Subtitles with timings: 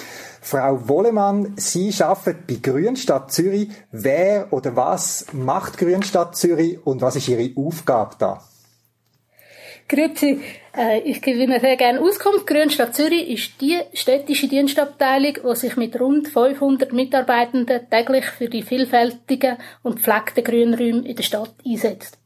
[0.43, 3.71] Frau Wollemann, Sie arbeiten bei Grünstadt Zürich.
[3.93, 8.45] Wer oder was macht Grünstadt Zürich und was ist Ihre Aufgabe da?
[9.89, 10.43] Grüezi,
[10.77, 12.47] äh, ich gebe Ihnen sehr gerne Auskunft.
[12.47, 18.63] Grünstadt Zürich ist die städtische Dienstabteilung, die sich mit rund 500 Mitarbeitenden täglich für die
[18.63, 22.19] vielfältigen und pflegten Grünräume in der Stadt einsetzt.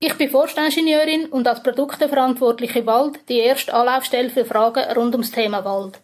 [0.00, 5.64] Ich bin Forstingenieurin und als Produkteverantwortliche Wald die erste Anlaufstelle für Fragen rund ums Thema
[5.64, 6.00] Wald.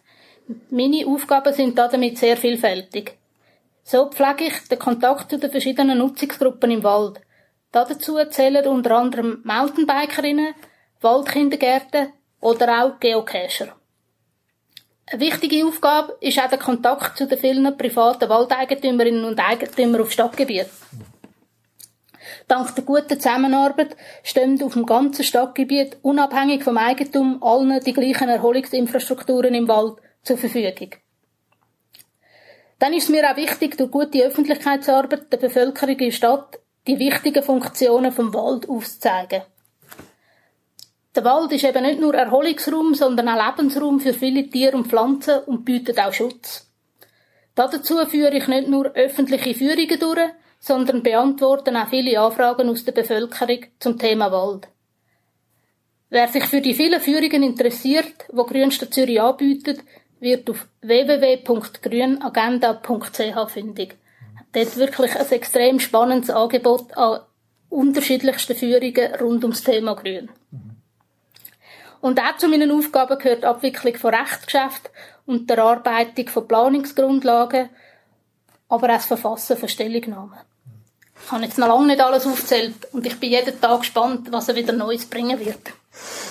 [0.69, 3.17] Meine Aufgaben sind damit sehr vielfältig.
[3.83, 7.21] So pflege ich den Kontakt zu den verschiedenen Nutzungsgruppen im Wald.
[7.71, 10.55] Dazu zählen unter anderem Mountainbikerinnen,
[11.01, 13.75] Waldkindergärten oder auch Geocacher.
[15.07, 20.11] Eine wichtige Aufgabe ist auch der Kontakt zu den vielen privaten Waldeigentümerinnen und Eigentümern auf
[20.11, 20.67] Stadtgebiet.
[22.51, 28.27] Dank der guten Zusammenarbeit stehen auf dem ganzen Stadtgebiet unabhängig vom Eigentum allen die gleichen
[28.27, 30.89] Erholungsinfrastrukturen im Wald zur Verfügung.
[32.77, 36.99] Dann ist es mir auch wichtig, durch gute Öffentlichkeitsarbeit der Bevölkerung in der Stadt die
[36.99, 39.43] wichtigen Funktionen vom Wald aufzuzeigen.
[41.15, 45.39] Der Wald ist eben nicht nur Erholungsraum, sondern auch Lebensraum für viele Tiere und Pflanzen
[45.45, 46.69] und bietet auch Schutz.
[47.55, 52.93] Dazu führe ich nicht nur öffentliche Führungen durch, sondern beantworten auch viele Anfragen aus der
[52.93, 54.67] Bevölkerung zum Thema Wald.
[56.09, 59.79] Wer sich für die vielen Führungen interessiert, wo Grünstadt Zürich anbietet,
[60.19, 63.97] wird auf www.grünagenda.ch fündig.
[64.53, 67.21] Dort wirklich ein extrem spannendes Angebot an
[67.69, 70.29] unterschiedlichsten Führungen rund ums Thema Grün.
[72.01, 74.91] Und auch zu meinen Aufgaben gehört die Abwicklung von Rechtsgeschäften
[75.25, 77.69] und der Erarbeitung von Planungsgrundlagen,
[78.69, 80.37] aber auch das Verfassen von Stellungnahmen.
[81.25, 84.49] Ich habe jetzt noch lange nicht alles aufgezählt und ich bin jeden Tag gespannt, was
[84.49, 85.71] er wieder Neues bringen wird.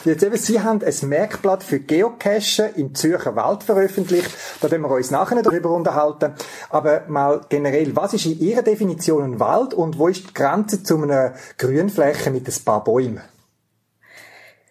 [0.05, 4.31] Jetzt eben, Sie haben ein Merkblatt für Geocachen im Zürcher Wald veröffentlicht.
[4.61, 6.35] Da werden wir uns nachher darüber unterhalten.
[6.71, 10.83] Aber mal generell, was ist in Ihrer Definition ein Wald und wo ist die Grenze
[10.83, 13.23] zu einer Grünfläche mit ein paar Bäumen?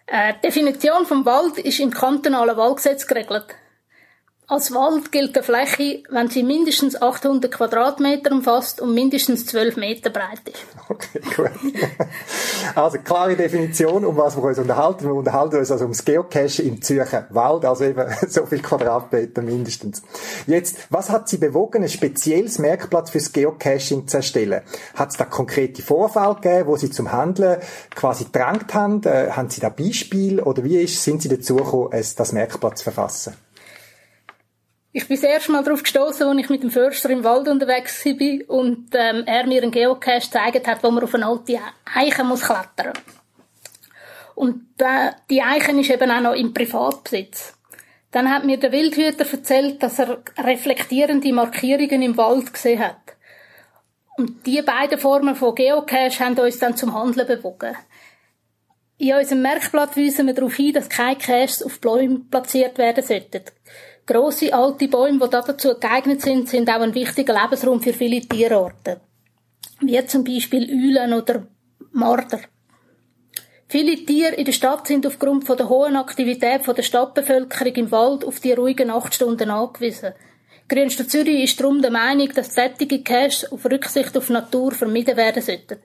[0.06, 3.46] Äh, die Definition vom Wald ist im kantonalen Waldgesetz geregelt.
[4.50, 10.10] Als Wald gilt eine Fläche, wenn sie mindestens 800 Quadratmeter umfasst und mindestens 12 Meter
[10.10, 10.66] breit ist.
[10.88, 11.52] Okay, gut.
[12.74, 15.04] Also klare Definition, um was wir uns unterhalten.
[15.04, 20.02] Wir unterhalten uns also ums Geocache im Zürcher Wald, also eben so viel Quadratmeter mindestens.
[20.48, 24.62] Jetzt, was hat Sie bewogen, ein spezielles Merkblatt fürs Geocaching zu erstellen?
[24.96, 27.60] Hat es da konkrete Vorfälle gegeben, wo Sie zum Handeln
[27.94, 29.00] quasi gedrängt haben?
[29.04, 32.82] Äh, haben Sie da Beispiel oder wie ist, sind Sie dazu gekommen, das Merkblatt zu
[32.82, 33.34] verfassen?
[34.92, 38.04] Ich bin das erste Mal darauf gestoßen, als ich mit dem Förster im Wald unterwegs
[38.04, 41.60] war und ähm, er mir einen Geocache gezeigt hat, wo man auf eine alte
[41.94, 42.92] Eiche muss klettern
[44.34, 47.54] Und äh, die Eiche ist eben auch noch im Privatbesitz.
[48.10, 52.96] Dann hat mir der Wildhüter erzählt, dass er reflektierende Markierungen im Wald gesehen hat.
[54.16, 57.76] Und diese beiden Formen von Geocache haben uns dann zum Handeln bewogen.
[58.98, 63.44] In unserem Merkblatt weisen wir darauf hin, dass keine Caches auf Bäumen platziert werden sollten.
[64.06, 68.96] Grosse alte Bäume, die dazu geeignet sind, sind auch ein wichtiger Lebensraum für viele Tierarten.
[69.80, 71.46] Wie zum Beispiel Eulen oder
[71.92, 72.40] Marder.
[73.68, 78.24] Viele Tiere in der Stadt sind aufgrund von der hohen Aktivität der Stadtbevölkerung im Wald
[78.24, 80.12] auf die ruhigen Nachtstunden angewiesen.
[80.68, 85.42] Grünstadt Zürich ist darum der Meinung, dass sättige Caches auf Rücksicht auf Natur vermieden werden
[85.42, 85.78] sollten.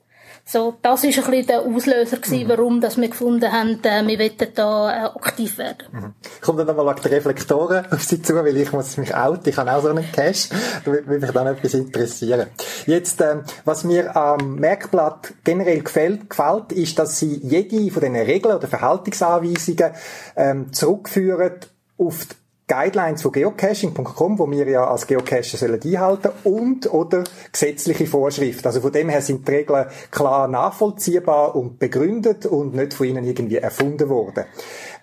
[0.48, 2.50] So, das ist ein bisschen der Auslöser gewesen, mhm.
[2.50, 5.88] warum dass wir gefunden haben, äh, wir wollen da äh, aktiv werden.
[5.92, 6.14] Mhm.
[6.40, 9.74] Kommt dann nochmal die Reflektoren auf Sie zu, weil ich muss mich outen, ich habe
[9.74, 10.50] auch so einen Cache,
[10.86, 12.48] da würde mich dann etwas interessieren.
[12.86, 18.16] Jetzt, ähm, was mir am Merkblatt generell gefällt, gefällt, ist, dass Sie jede von diesen
[18.16, 19.94] Regeln oder Verhaltensanweisungen
[20.36, 21.54] ähm, zurückführen
[21.98, 28.08] auf die Guidelines von geocaching.com, wo wir ja als Geocacher sollen einhalten und oder gesetzliche
[28.08, 28.66] Vorschriften.
[28.66, 33.24] Also von dem her sind die Regeln klar nachvollziehbar und begründet und nicht von ihnen
[33.24, 34.46] irgendwie erfunden worden.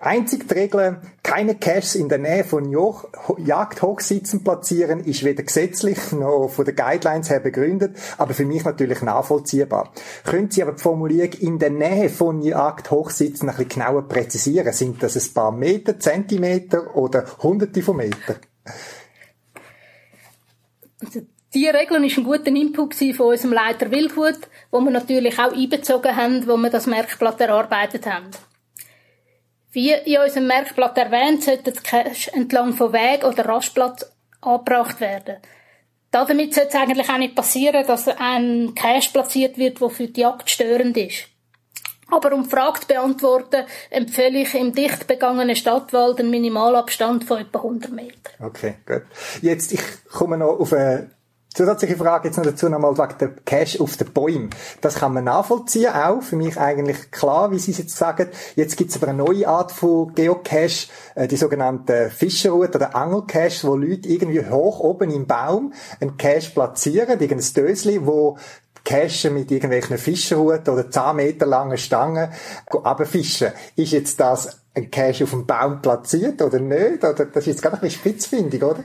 [0.05, 2.77] Einzig die Regel, keine Caches in der Nähe von
[3.39, 9.01] Jagdhochsitzen platzieren, ist weder gesetzlich noch von den Guidelines her begründet, aber für mich natürlich
[9.03, 9.93] nachvollziehbar.
[10.25, 14.73] Können Sie aber die Formulierung in der Nähe von Jagdhochsitzen ein bisschen genauer präzisieren?
[14.73, 18.39] Sind das ein paar Meter, Zentimeter oder hunderte von Metern?
[21.01, 21.21] Also,
[21.55, 26.17] die Regel war ein guter Input von unserem Leiter Wildhut, wo wir natürlich auch einbezogen
[26.17, 28.31] haben, wo wir das Merkblatt erarbeitet haben.
[29.73, 34.05] Wie in unserem Merkblatt erwähnt, sollten die Cache entlang von Weg oder Rastplatz
[34.43, 35.37] angebracht werden.
[36.11, 40.21] Damit sollte es eigentlich auch nicht passieren, dass ein Cache platziert wird, der für die
[40.21, 41.29] Jagd störend ist.
[42.11, 47.39] Aber um die Frage zu beantworten, empfehle ich im dicht begangenen Stadtwald einen Minimalabstand von
[47.39, 48.35] etwa 100 Metern.
[48.39, 49.05] Okay, gut.
[49.41, 49.81] Jetzt, ich
[50.13, 51.11] komme noch auf eine
[51.55, 54.51] Zusätzliche Frage jetzt noch dazu nochmal wegen der Cache auf den Bäumen.
[54.81, 58.29] Das kann man nachvollziehen, auch für mich eigentlich klar, wie Sie es jetzt sagen.
[58.57, 63.67] Jetzt gibt es aber eine neue Art von Geocache, äh, die sogenannte Fischerroute oder Angelcache,
[63.67, 68.39] wo Leute irgendwie hoch oben im Baum einen Cache platzieren, irgendein Dösli, wo
[68.85, 72.31] Cache mit irgendwelchen Fischerruten oder 10 Meter langen Stangen
[72.83, 73.53] abfischen.
[73.77, 77.05] Ist jetzt das ein Cache auf dem Baum platziert oder nicht?
[77.05, 78.85] Oder das ist jetzt gerade ein bisschen spitzfindig, oder?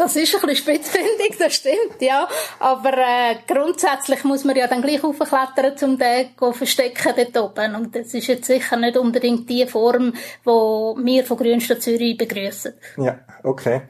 [0.00, 2.26] Das ist ein bisschen spitzfindig, das stimmt, ja.
[2.58, 7.74] Aber äh, grundsätzlich muss man ja dann gleich aufklettern, um den zu verstecken dort oben.
[7.74, 12.72] Und das ist jetzt sicher nicht unbedingt die Form, die wir von Grünstadt Zürich begrüßen.
[12.96, 13.82] Ja, okay.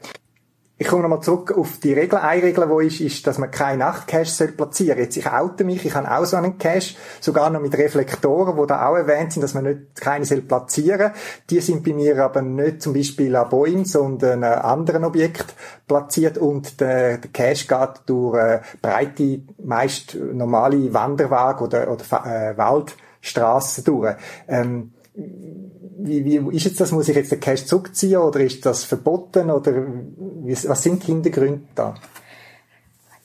[0.81, 2.17] Ich komme nochmal zurück auf die Regel.
[2.17, 5.03] Eine Regel, die ist, ist, dass man keine Nachtcache platzieren soll.
[5.03, 8.65] Jetzt, ich oute mich, ich habe auch so einen Cache, sogar noch mit Reflektoren, wo
[8.65, 11.11] da auch erwähnt sind, dass man nicht keine soll platzieren
[11.51, 15.53] Die sind bei mir aber nicht zum Beispiel an Bäumen, sondern an anderen Objekten
[15.87, 22.57] platziert und der, der Cache geht durch äh, breite, meist normale Wanderwagen oder, oder äh,
[22.57, 24.15] Waldstraßen durch.
[24.47, 24.93] Ähm,
[26.03, 26.91] wie, wie ist jetzt das?
[26.91, 29.73] Muss ich jetzt den Cash zurückziehen oder ist das verboten oder
[30.43, 31.95] was sind die Hintergründe da?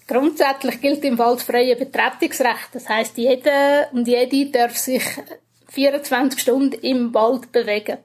[0.07, 2.69] Grundsätzlich gilt im Wald freie Betretungsrecht.
[2.73, 5.03] Das heißt, jeder und jede darf sich
[5.69, 7.99] 24 Stunden im Wald bewegen.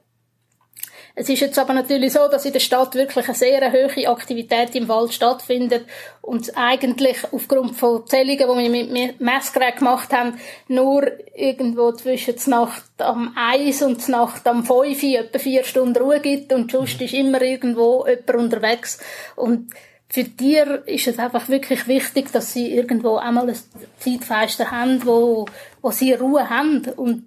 [1.14, 4.74] Es ist jetzt aber natürlich so, dass in der Stadt wirklich eine sehr hohe Aktivität
[4.74, 5.84] im Wald stattfindet
[6.22, 10.38] und eigentlich aufgrund von Zählungen, die wir mit Messgeräten gemacht haben,
[10.68, 16.02] nur irgendwo zwischen der Nacht am 1 und der Nacht am 5 etwa vier Stunden
[16.02, 18.98] Ruhe gibt und sonst ist immer irgendwo jemand unterwegs.
[19.36, 19.70] Und
[20.12, 23.58] für Tiere ist es einfach wirklich wichtig, dass sie irgendwo einmal ein
[23.98, 25.46] Zeitfenster haben, wo,
[25.80, 26.84] wo sie Ruhe haben.
[26.96, 27.24] Und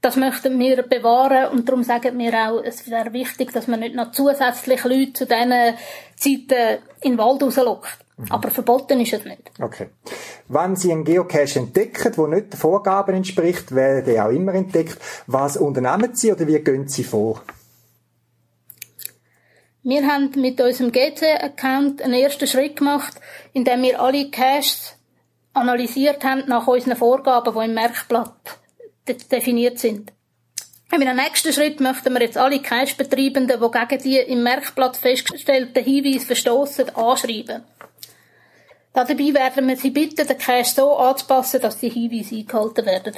[0.00, 3.96] das möchten wir bewahren und darum sagen wir auch, es wäre wichtig, dass man nicht
[3.96, 5.74] noch zusätzlich Leute zu diesen
[6.16, 7.98] Zeiten in den Wald rauslockt.
[8.16, 8.26] Mhm.
[8.30, 9.50] Aber verboten ist es nicht.
[9.60, 9.88] Okay.
[10.48, 14.98] Wenn Sie einen Geocache entdecken, der nicht den Vorgaben entspricht, werden der auch immer entdeckt.
[15.26, 17.42] Was unternehmen Sie oder wie gehen Sie vor?
[19.82, 23.14] Wir haben mit unserem GC-Account einen ersten Schritt gemacht,
[23.52, 24.96] indem wir alle Caches
[25.54, 28.58] analysiert haben nach unseren Vorgaben, die im Merkblatt
[29.14, 30.12] definiert sind.
[30.90, 35.84] In einem nächsten Schritt möchten wir jetzt alle Cash-Betreibenden, die gegen die im Merkblatt festgestellten
[35.84, 37.62] Hinweise verstoßen, anschreiben.
[38.94, 43.16] Dabei werden wir sie bitten, den Cash so anzupassen, dass die Hinweise eingehalten werden.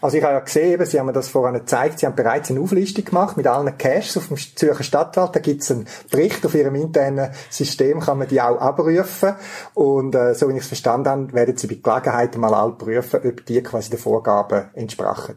[0.00, 2.60] Also ich habe ja gesehen, Sie haben mir das vorhin gezeigt, Sie haben bereits eine
[2.60, 5.34] Auflistung gemacht mit allen Caches auf dem Zürcher Stadtwald.
[5.34, 9.34] Da gibt es einen Bericht auf Ihrem internen System, kann man die auch abrufen.
[9.74, 13.20] Und äh, so wie ich es verstanden habe, werden Sie bei Gelegenheit mal all prüfen,
[13.24, 15.36] ob die quasi den Vorgaben entsprachen.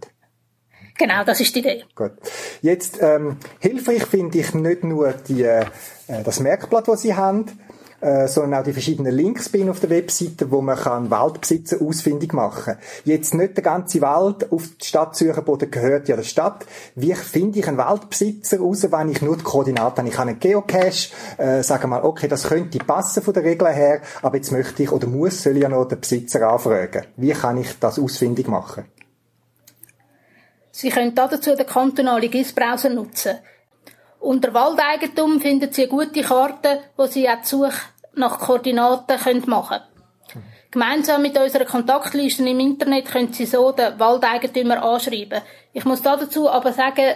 [0.98, 1.84] Genau, das ist die Idee.
[1.96, 2.12] Gut.
[2.62, 5.66] Jetzt ähm, hilfreich finde ich nicht nur die, äh,
[6.24, 7.46] das Merkblatt, das Sie haben,
[8.02, 12.34] äh, sondern auch die verschiedenen Links bin auf der Webseite, wo man kann Waldbesitzer ausfindig
[12.34, 12.78] machen.
[13.06, 16.66] Jetzt nicht der ganze Wald auf die Stadt Zürcherboden gehört ja der Stadt.
[16.96, 20.10] Wie finde ich einen Waldbesitzer raus, wenn ich nur die Koordinaten habe?
[20.10, 24.02] Ich habe einen Geocache, äh, sage mal, okay, das könnte passen von der Regel her,
[24.22, 27.06] aber jetzt möchte ich oder muss, soll ich ja noch den Besitzer anfragen.
[27.18, 28.86] Wie kann ich das ausfindig machen?
[30.72, 33.38] Sie können dazu den kantonalen GIS-Browser nutzen.
[34.22, 37.82] Unter Waldeigentum finden Sie gute Karte, wo Sie auch die Suche
[38.14, 40.46] nach Koordinaten machen können.
[40.70, 45.42] Gemeinsam mit unserer Kontaktliste im Internet können Sie so den Waldeigentümer anschreiben.
[45.74, 47.16] Ich muss dazu aber sagen,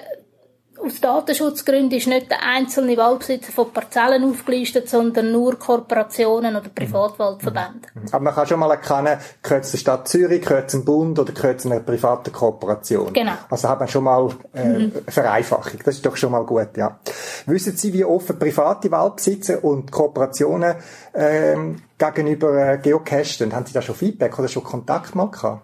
[0.83, 7.87] aus Datenschutzgründen ist nicht der einzelne Waldbesitzer von Parzellen aufgelistet, sondern nur Kooperationen oder Privatwaldverbände.
[7.93, 8.07] Mhm.
[8.11, 11.17] Aber man kann schon mal erkennen, gehört es der Stadt Zürich, gehört es einem Bund
[11.17, 13.13] oder gehört es einer privaten Kooperation.
[13.13, 13.33] Genau.
[13.49, 14.91] Also hat man schon mal äh, mhm.
[15.07, 15.79] Vereinfachung.
[15.83, 16.99] Das ist doch schon mal gut, ja.
[17.45, 20.75] Wissen Sie, wie offen private Waldbesitzer und Kooperationen
[21.13, 23.55] ähm, gegenüber äh, Geocache sind?
[23.55, 25.61] Haben Sie da schon Feedback oder schon Kontakt mal gehabt?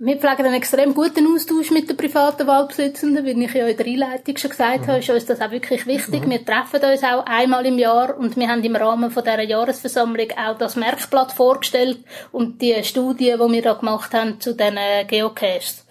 [0.00, 3.84] Wir pflegen einen extrem guten Austausch mit den privaten Waldbesitzenden, wie ich ja in der
[3.84, 4.86] Einleitung schon gesagt mhm.
[4.86, 6.24] habe, ist uns das auch wirklich wichtig.
[6.24, 6.30] Mhm.
[6.30, 10.28] Wir treffen uns auch einmal im Jahr und wir haben im Rahmen von dieser Jahresversammlung
[10.36, 11.98] auch das Merkblatt vorgestellt
[12.30, 14.78] und die Studie, die wir da gemacht haben zu den
[15.08, 15.84] Geocaches.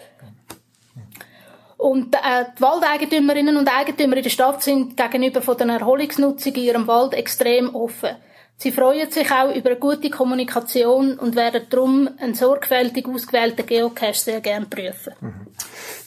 [1.75, 6.63] Und äh, die Waldeigentümerinnen und Eigentümer in der Stadt sind gegenüber von den Erholungsnutzung in
[6.63, 8.15] ihrem Wald extrem offen.
[8.59, 14.15] Sie freuen sich auch über eine gute Kommunikation und werden darum einen sorgfältig ausgewählten Geocache
[14.15, 15.13] sehr gerne prüfen.
[15.21, 15.47] Mhm.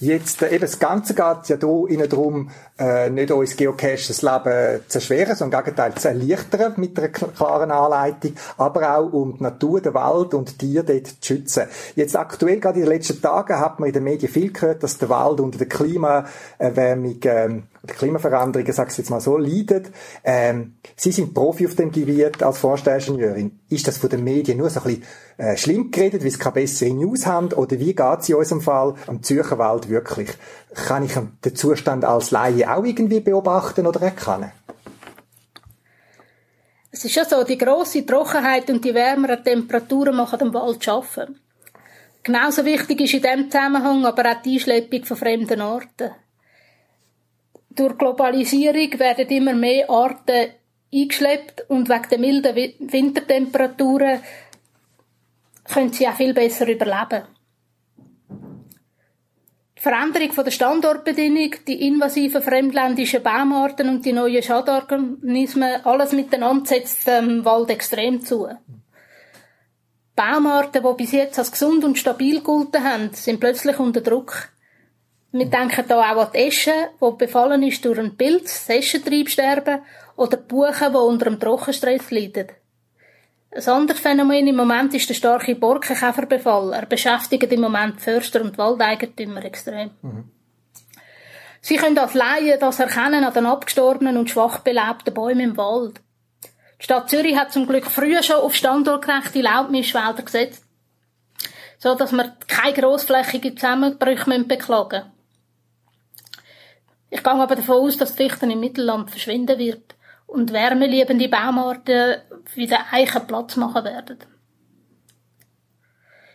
[0.01, 4.23] Jetzt, äh, eben, das Ganze geht ja hier innen darum, äh, nicht uns Geocache das
[4.23, 9.37] Leben zu erschweren, sondern im Gegenteil zu erleichtern mit einer klaren Anleitung, aber auch um
[9.37, 11.69] die Natur, den Wald und die Tiere dort zu schützen.
[11.95, 14.99] Jetzt aktuell, gerade in den letzten Tagen, hat man in den Medien viel gehört, dass
[14.99, 19.91] der Wald unter der Klimaerwärmung, ähm, der Klimaveränderungen, sag's jetzt mal so, leidet.
[20.23, 23.61] Ähm, Sie sind Profi auf dem Gebiet als Forstingenieurin.
[23.71, 25.05] Ist das von den Medien nur so ein bisschen
[25.39, 27.53] äh, schlimm geredet, weil sie keine bessere News haben?
[27.53, 30.31] Oder wie geht's in unserem Fall am Zürcher Wald wirklich?
[30.75, 34.53] Kann ich den Zustand als Laie auch irgendwie beobachten oder erkennen?
[36.93, 41.41] Es ist ja so, die grosse Trockenheit und die wärmeren Temperaturen machen den Wald schaffen.
[42.23, 46.11] Genauso wichtig ist in diesem Zusammenhang aber auch die Einschleppung von fremden Arten
[47.71, 50.51] durch Globalisierung werden immer mehr Arten
[50.93, 54.21] eingeschleppt und wegen der milden Wintertemperaturen
[55.65, 57.25] können sie auch viel besser überleben.
[59.77, 67.07] Die Veränderung der Standortbedingung, die invasiven fremdländischen Baumarten und die neuen Schadorganismen, alles miteinander setzt
[67.07, 68.49] dem Wald extrem zu.
[70.15, 74.51] Baumarten, die bis jetzt als gesund und stabil gelten haben, sind plötzlich unter Druck.
[75.33, 79.83] Wir denken hier auch an die Esche, die befallen ist durch einen Pilz, das Eschentriebsterben,
[80.17, 82.49] oder die Buchen, die unter einem Trockenstress leiden.
[83.53, 86.73] Ein anderes Phänomen im Moment ist der starke Borkenkäferbefall.
[86.73, 89.91] Er beschäftigt im Moment Förster und Waldeigentümer extrem.
[90.03, 90.31] Mhm.
[91.61, 96.01] Sie können als Laien das erkennen an den abgestorbenen und schwach belebten Bäumen im Wald.
[96.81, 100.65] Die Stadt Zürich hat zum Glück früher schon auf standortgerechte Laubmischwälder gesetzt,
[101.79, 105.20] so dass wir keine grossflächigen Zusammenbrüche beklagen müssen.
[107.11, 109.95] Ich gehe aber davon aus, dass die Fichten im Mittelland verschwinden wird
[110.27, 112.17] und wärmeliebende Baumarten
[112.55, 114.19] wie der Eichen Platz machen werden.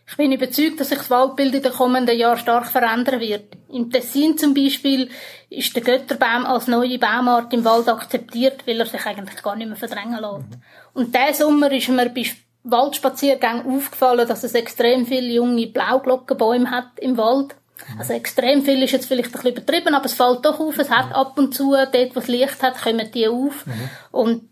[0.08, 3.56] Ich bin überzeugt, dass sich das Waldbild in den kommenden Jahren stark verändern wird.
[3.70, 5.10] Im Tessin zum Beispiel
[5.50, 9.68] ist der Götterbaum als neue Baumart im Wald akzeptiert, weil er sich eigentlich gar nicht
[9.68, 10.60] mehr verdrängen lässt.
[10.94, 12.24] Und diesen Sommer ist mir bei
[12.64, 17.56] Waldspaziergängen aufgefallen, dass es extrem viele junge Blauglockenbäume hat im Wald.
[17.98, 20.78] Also extrem viel ist jetzt vielleicht ein bisschen übertrieben, aber es fällt doch auf.
[20.80, 23.66] Es hat ab und zu, dort wo es Licht hat, kommen die auf.
[23.66, 23.90] Mhm.
[24.12, 24.50] Und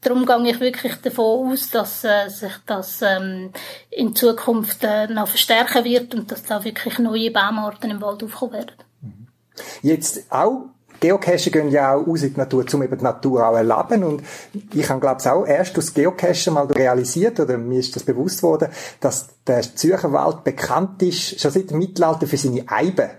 [0.00, 3.52] darum gehe ich wirklich davon aus, dass äh, sich das ähm,
[3.90, 8.52] in Zukunft äh, noch verstärken wird und dass da wirklich neue Baumarten im Wald aufkommen
[8.52, 8.76] werden.
[9.00, 9.28] Mhm.
[9.82, 13.56] Jetzt auch Geocachen gehen ja auch aus in die Natur, um eben die Natur auch
[13.56, 14.04] erleben.
[14.04, 14.22] Und
[14.72, 18.42] ich habe, glaube ich, auch erst aus Geocachen mal realisiert, oder mir ist das bewusst
[18.42, 18.68] worden,
[19.00, 23.10] dass der Zürcher Wald bekannt ist, schon seit dem Mittelalter für seine Eiben.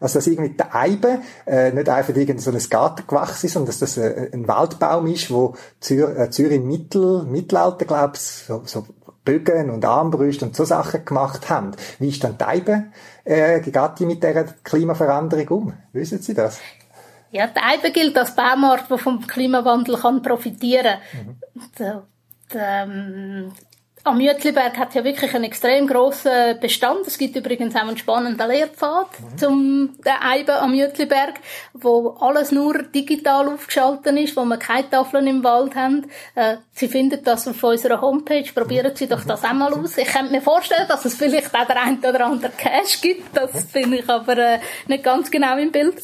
[0.00, 3.78] Also, dass irgendwie der Eibe äh, nicht einfach irgendein so ein Gartengewachs ist, sondern dass
[3.78, 8.62] das äh, ein Waldbaum ist, wo Zür äh, Zürich im Mittel, Mittelalter, glaube ich, so,
[8.66, 8.84] so
[9.24, 11.72] Bögen und Armbrüste und so Sachen gemacht haben.
[11.98, 12.84] Wie ist dann die Eibe,
[13.24, 15.72] äh, die mit dieser Klimaveränderung um?
[15.92, 16.58] Wissen Sie das?
[17.34, 20.98] Ja, die Eibe gilt als Baumart, die vom Klimawandel kann profitieren
[21.76, 21.94] kann.
[21.94, 22.02] Mhm.
[22.54, 23.52] Ähm,
[24.04, 27.06] am Mütliberg hat ja wirklich einen extrem grossen Bestand.
[27.08, 29.38] Es gibt übrigens auch einen spannenden Lehrpfad mhm.
[29.38, 31.40] zum der Eibe am Mütliberg,
[31.72, 36.06] wo alles nur digital aufgeschaltet ist, wo wir keine Tafeln im Wald haben.
[36.36, 38.46] Äh, Sie finden das auf unserer Homepage.
[38.54, 39.98] Probieren Sie doch das auch mal aus.
[39.98, 43.36] Ich könnte mir vorstellen, dass es vielleicht auch der ein oder andere Cash gibt.
[43.36, 46.00] Das finde ich aber äh, nicht ganz genau im Bild.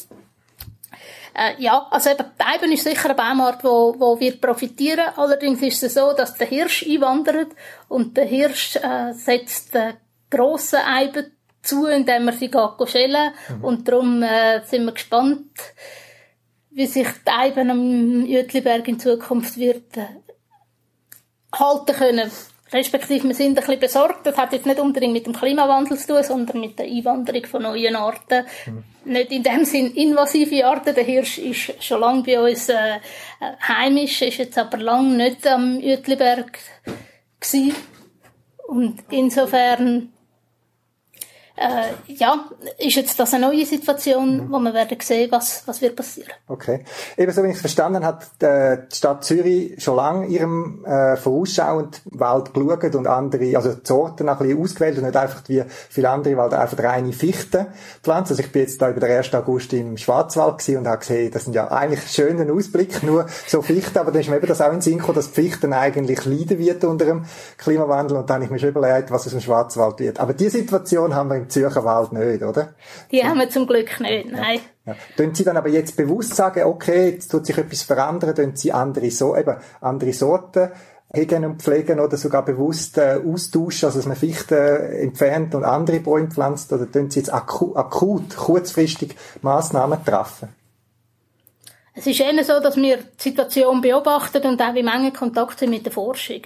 [1.34, 5.08] Äh, ja, also eben, Eiben ist sicher eine Baumart, wo, wo wird profitieren.
[5.16, 7.48] Allerdings ist es so, dass der Hirsch einwandert
[7.88, 9.94] und der Hirsch äh, setzt äh,
[10.30, 11.32] grossen Eiben
[11.62, 12.50] zu, indem er sie
[12.86, 13.32] schälen.
[13.48, 13.64] Mhm.
[13.64, 15.50] Und darum äh, sind wir gespannt,
[16.70, 20.06] wie sich die Eiben am Jütliberg in Zukunft wird äh,
[21.54, 22.30] halten können.
[22.72, 24.26] Respektive, wir sind ein bisschen besorgt.
[24.26, 27.62] Das hat jetzt nicht unbedingt mit dem Klimawandel zu tun, sondern mit der Einwanderung von
[27.62, 28.46] neuen Arten.
[28.66, 28.84] Mhm.
[29.12, 30.94] Nicht in dem Sinn invasive Arten.
[30.94, 33.00] Der Hirsch ist schon lange bei uns äh,
[33.66, 36.58] heimisch, ist jetzt aber lange nicht am Uetliberg
[37.40, 37.74] gewesen.
[38.68, 40.12] Und insofern
[41.60, 42.46] äh, ja,
[42.78, 44.50] ist jetzt das eine neue Situation, mhm.
[44.50, 46.32] wo wir werden sehen, was, was wird passieren.
[46.48, 46.84] Okay.
[47.18, 52.54] Ebenso, wenn ich es verstanden habe, die Stadt Zürich schon lange ihrem äh, vorausschauend Wald
[52.54, 56.36] geschaut und andere, also die Sorten ein bisschen ausgewählt und nicht einfach wie viele andere
[56.38, 57.66] Wald einfach reine Fichten
[58.02, 58.32] pflanzen.
[58.32, 59.34] Also ich bin jetzt da über den 1.
[59.34, 63.60] August im Schwarzwald gewesen und habe gesehen, das sind ja eigentlich schöne Ausblick, nur so
[63.60, 65.74] Fichten, aber dann ist mir eben das auch in den Sinn gekommen, dass die Fichten
[65.74, 67.26] eigentlich leiden wird unter dem
[67.58, 70.20] Klimawandel und dann habe ich mir schon überlegt, was es im Schwarzwald wird.
[70.20, 72.74] Aber die Situation haben wir im Zürcher Wald nicht, oder?
[73.10, 74.60] Die haben wir zum Glück nicht, nein.
[74.86, 74.94] Ja.
[75.16, 78.72] Tun Sie dann aber jetzt bewusst sagen, okay, jetzt tut sich etwas verändern, tun Sie
[78.72, 80.70] andere, so, eben, andere Sorten
[81.12, 86.00] hegen und pflegen oder sogar bewusst äh, austauschen, also dass man Fichten entfernt und andere
[86.00, 90.48] Bäume pflanzt, oder tun Sie jetzt akut, akut kurzfristig Massnahmen treffen?
[91.94, 95.70] Es ist eher so, dass wir die Situation beobachten und auch wie Menge Kontakt sind
[95.70, 96.42] mit der Forschung.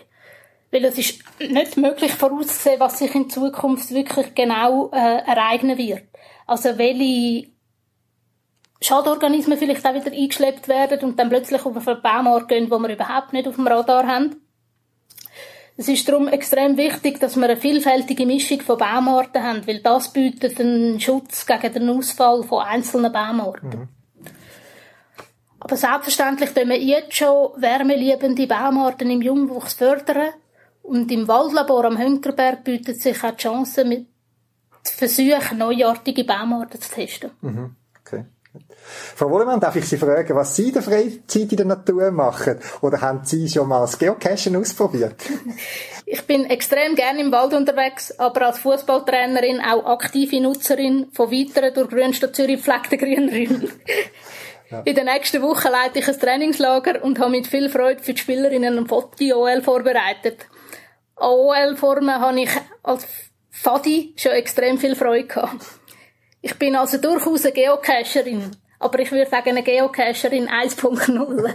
[0.74, 6.02] Weil es ist nicht möglich vorauszusehen, was sich in Zukunft wirklich genau äh, ereignen wird.
[6.48, 7.52] Also welche
[8.80, 12.88] Schadorganismen vielleicht auch wieder eingeschleppt werden und dann plötzlich auf einen Baumart gehen, wo wir
[12.88, 14.42] überhaupt nicht auf dem Radar haben.
[15.76, 20.12] Es ist darum extrem wichtig, dass wir eine vielfältige Mischung von Baumarten haben, weil das
[20.12, 23.68] bietet einen Schutz gegen den Ausfall von einzelnen Baumarten.
[23.68, 23.88] Mhm.
[25.60, 30.34] Aber selbstverständlich können wir jetzt schon wärmeliebende Baumarten im Jungwuchs fördern
[30.84, 34.06] und im Waldlabor am Hünkerberg bietet sich auch die Chance, mit
[34.84, 37.30] Versuchen, neuartige Baumarten zu testen.
[37.40, 37.74] Mhm.
[38.00, 38.24] Okay.
[39.16, 42.58] Frau Wollemann, darf ich Sie fragen, was Sie in der Freizeit in der Natur machen?
[42.82, 45.16] Oder haben Sie schon mal das Geocachen ausprobiert?
[46.06, 51.72] Ich bin extrem gerne im Wald unterwegs, aber als Fußballtrainerin auch aktive Nutzerin von weiteren
[51.72, 53.72] durch Grünstadt Zürich gepflegten Grünräumen.
[54.70, 54.82] Ja.
[54.84, 58.20] In der nächsten Woche leite ich ein Trainingslager und habe mit viel Freude für die
[58.20, 60.46] Spielerinnen ein Foto-OL vorbereitet.
[61.16, 62.50] OL-Formen habe ich
[62.82, 63.06] als
[63.50, 65.64] Fadi schon extrem viel Freude gehabt.
[66.40, 68.50] Ich bin also durchaus eine Geocacherin.
[68.80, 71.54] Aber ich würde sagen, eine Geocacherin 1.0.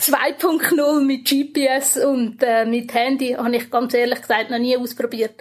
[0.00, 5.34] 2.0 mit GPS und äh, mit Handy habe ich ganz ehrlich gesagt noch nie ausprobiert.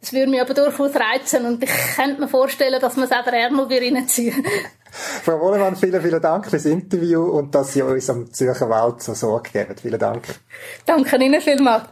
[0.00, 3.24] Das würde mich aber durchaus reizen und ich könnte mir vorstellen, dass man es auch
[3.24, 4.42] der Ärmel reinziehen
[4.90, 9.12] Frau Wollemann, vielen, vielen Dank fürs Interview und dass Sie uns am Zürcher Wald so
[9.12, 9.74] Sorge geben.
[9.76, 10.24] Vielen Dank.
[10.86, 11.84] Danke Ihnen vielmals.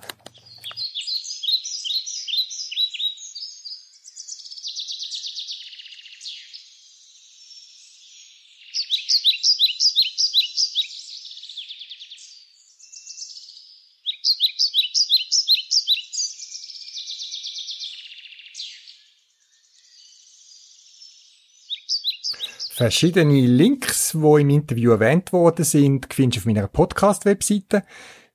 [22.87, 27.83] Verschiedene Links, die im Interview erwähnt worden sind, findest du auf meiner Podcast-Webseite.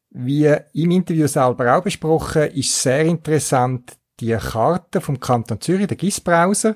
[0.09, 5.95] Wie im Interview selber auch besprochen, ist sehr interessant die Karte vom Kanton Zürich, der
[5.95, 6.75] GIS-Browser,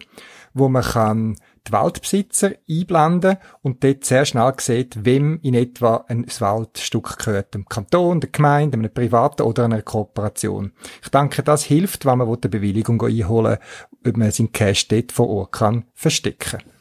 [0.54, 1.36] wo man kann
[1.68, 7.56] die Waldbesitzer einblenden und dort sehr schnell sieht, wem in etwa ein Waldstück gehört.
[7.56, 10.72] Dem Kanton, der Gemeinde, einem Privaten oder einer Kooperation.
[11.04, 13.58] Ich denke, das hilft, wenn man eine Bewilligung einholen
[14.02, 16.75] will, ob man seinen Cash dort vor Ort kann verstecken kann.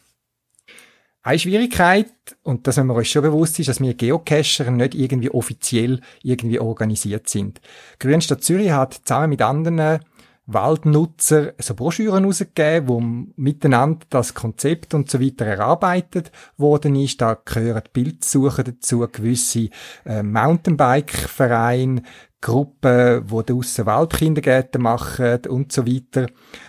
[1.27, 5.31] Eine Schwierigkeit, und das wenn wir uns schon bewusst ist, dass wir Geocacher nicht irgendwie
[5.31, 7.63] offiziell irgendwie organisiert sind.
[7.99, 10.01] Grünstadt Zürich hat zusammen mit anderen
[10.47, 13.01] Waldnutzer so Broschüren rausgegeben, wo
[13.37, 17.21] miteinander das Konzept und so weiter erarbeitet worden ist.
[17.21, 19.71] Da gehören Bildsuche dazu, gewisse
[20.05, 22.03] äh, Mountainbike-Vereine,
[22.45, 26.27] Gruppen, die draussen Waldkindergärten machen und so weiter.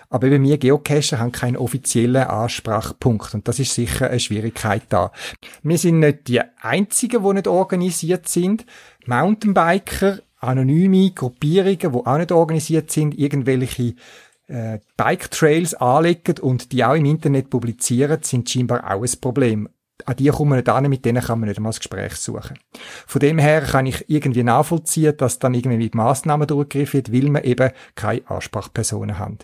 [0.10, 5.12] Aber eben wir Geocacher haben keinen offiziellen Ansprachpunkt und das ist sicher eine Schwierigkeit da.
[5.64, 8.66] Wir sind nicht die Einzigen, die nicht organisiert sind.
[9.06, 13.96] Mountainbiker, anonyme Gruppierungen, die auch nicht organisiert sind, irgendwelche
[14.48, 19.70] äh, Bike-Trails anlegen und die auch im Internet publizieren, sind scheinbar auch ein Problem
[20.06, 22.60] an die kommen wir nicht an, mit denen kann man nicht einmal das Gespräch suchen.
[23.08, 27.34] Von dem her kann ich irgendwie nachvollziehen, dass dann irgendwie mit Massnahmen durchgegriffen wird, weil
[27.34, 29.40] wir eben keine Ansprachpersonen haben.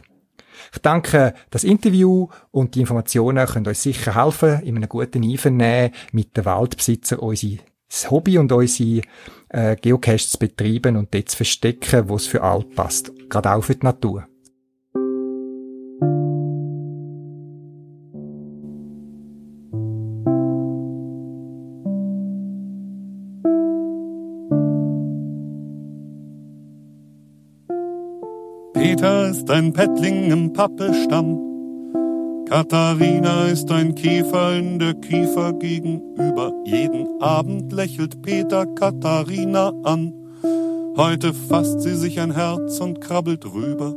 [0.74, 5.92] Ich danke, das Interview und die Informationen können euch sicher helfen, in einem guten Einvernehmen
[6.12, 7.58] mit den Waldbesitzern unser
[8.10, 9.02] Hobby und unsere
[9.50, 13.12] äh, Geocaches zu betreiben und dort zu verstecken, wo es für alle passt.
[13.30, 14.28] Gerade auch für die Natur.
[28.74, 31.51] Peter ist ein Pettling im Pappestamm.
[32.52, 36.52] Katharina ist ein Käfer in der Kiefer gegenüber.
[36.66, 40.14] Jeden Abend lächelt Peter Katharina an.
[40.98, 43.96] Heute fasst sie sich ein Herz und krabbelt rüber.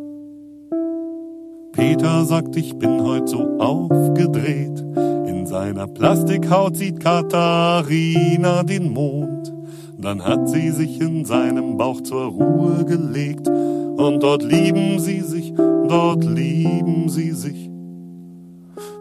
[1.72, 4.78] Peter sagt, ich bin heute so aufgedreht.
[5.26, 9.52] In seiner Plastikhaut sieht Katharina den Mond.
[9.98, 13.48] Dann hat sie sich in seinem Bauch zur Ruhe gelegt.
[13.48, 17.73] Und dort lieben sie sich, dort lieben sie sich.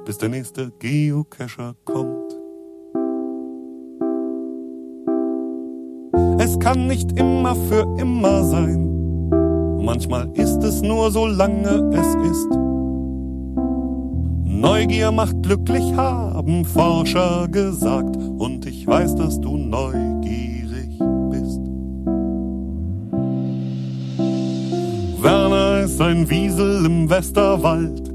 [0.05, 2.33] Bis der nächste Geocacher kommt.
[6.39, 9.29] Es kann nicht immer für immer sein.
[9.81, 12.49] Manchmal ist es nur so lange es ist.
[14.43, 18.17] Neugier macht glücklich, haben Forscher gesagt.
[18.17, 21.61] Und ich weiß, dass du neugierig bist.
[25.21, 28.12] Werner ist ein Wiesel im Westerwald.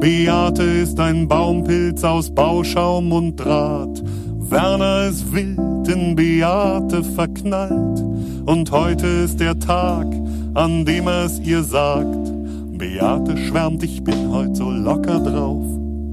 [0.00, 4.02] Beate ist ein Baumpilz aus Bauschaum und Draht.
[4.48, 8.02] Werner ist wild in Beate verknallt.
[8.46, 10.06] Und heute ist der Tag,
[10.54, 12.32] an dem er es ihr sagt.
[12.78, 15.66] Beate schwärmt, ich bin heut so locker drauf.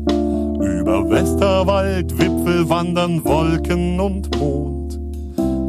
[0.09, 4.99] Über Westerwald, Wipfel wandern Wolken und Mond.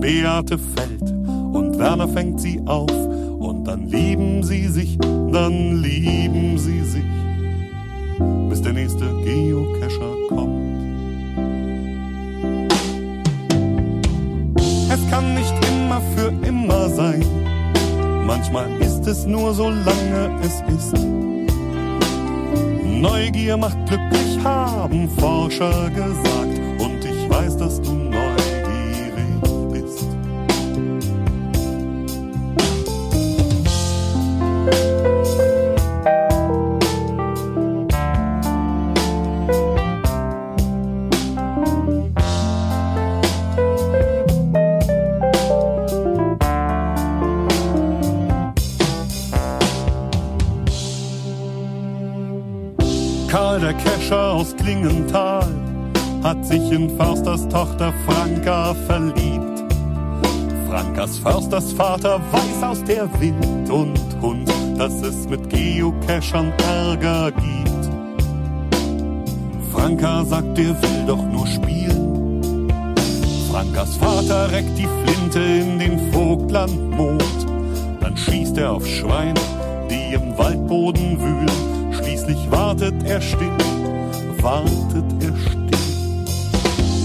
[0.00, 1.02] Beate fällt
[1.52, 2.90] und Werner fängt sie auf.
[3.38, 7.27] Und dann lieben sie sich, dann lieben sie sich.
[8.48, 10.58] Bis der nächste Geocacher kommt.
[14.90, 17.24] Es kann nicht immer für immer sein
[18.28, 20.94] Manchmal ist es nur so lange es ist.
[22.84, 26.60] Neugier macht glücklich, haben Forscher gesagt.
[26.78, 28.07] Und ich weiß, dass du
[56.48, 59.74] sich in Försters Tochter Franka verliebt.
[60.66, 67.90] Frankas Försters Vater weiß aus der Wind und Hund, dass es mit Geocachern Ärger gibt.
[69.72, 72.66] Franka sagt, er will doch nur spielen.
[73.50, 77.46] Frankas Vater reckt die Flinte in den Vogtlandmond.
[78.00, 79.40] Dann schießt er auf Schweine,
[79.90, 83.50] die im Waldboden wühlen Schließlich wartet er still,
[84.40, 85.57] wartet er still,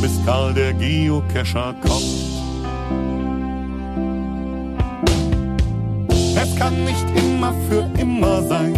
[0.04, 2.04] bis Karl der Geocacher kommt.
[6.36, 8.74] Es kann nicht immer für immer sein,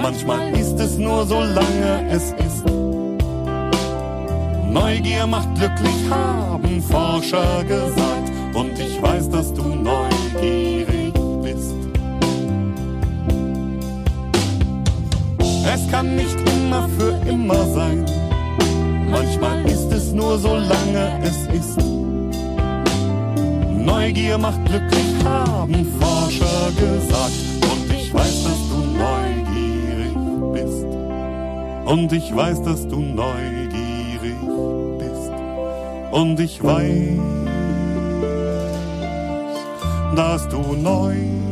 [0.00, 2.64] manchmal ist es nur so lange es ist.
[4.70, 11.74] Neugier macht glücklich, haben Forscher gesagt, und ich weiß, dass du neugierig bist.
[15.74, 18.11] Es kann nicht immer für immer sein.
[19.12, 21.78] Manchmal ist es nur so lange es ist.
[23.70, 27.38] Neugier macht glücklich, haben Forscher gesagt.
[27.70, 30.14] Und ich weiß, dass du neugierig
[30.54, 30.86] bist.
[31.84, 34.40] Und ich weiß, dass du neugierig
[34.98, 35.32] bist.
[36.10, 37.18] Und ich weiß,
[40.16, 41.51] dass du neugierig bist.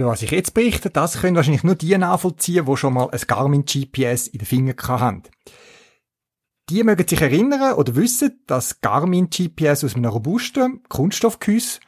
[0.00, 3.20] Über was ich jetzt berichte, das können wahrscheinlich nur die nachvollziehen, die schon mal ein
[3.26, 5.24] Garmin GPS in den Finger haben.
[6.70, 11.80] Die mögen sich erinnern oder wissen, dass Garmin GPS aus einem robusten Kunststoffgehäuse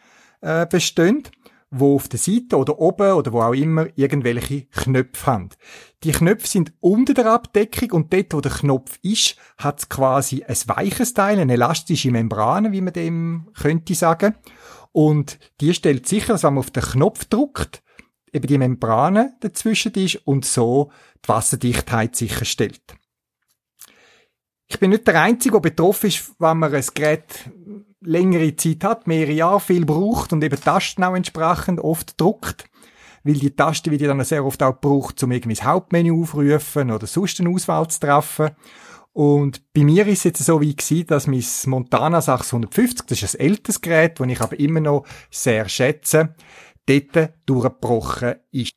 [0.43, 1.31] äh, besteht,
[1.71, 5.49] wo auf der Seite oder oben oder wo auch immer irgendwelche Knöpfe haben.
[6.05, 10.45] Die Knöpfe sind unter der Abdeckung und dort, wo der Knopf ist, hat es quasi
[10.45, 14.35] ein weiches Teil, eine elastische Membrane, wie man dem könnte sagen.
[14.93, 17.82] Und die stellt sicher, dass wenn man auf den Knopf drückt,
[18.33, 20.91] eben die Membrane dazwischen ist und so
[21.25, 22.83] die Wasserdichtheit sicherstellt.
[24.67, 27.51] Ich bin nicht der Einzige, der betroffen ist, wenn man ein Gerät
[28.01, 32.65] längere Zeit hat, mehrere Jahre viel braucht und eben Tasten auch entsprechend oft druckt,
[33.23, 36.91] weil die Taste wird ja dann sehr oft auch gebraucht, um irgendwie das Hauptmenü aufrufen
[36.91, 38.51] oder sonst eine Auswahl zu treffen.
[39.13, 43.39] Und bei mir ist es jetzt so wie gewesen, dass mein Montana 650, das ist
[43.39, 46.35] ein älteres Gerät, das ich aber immer noch sehr schätze,
[46.87, 48.75] dort durchgebrochen ist.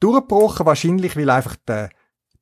[0.00, 1.90] Durchgebrochen wahrscheinlich, weil einfach der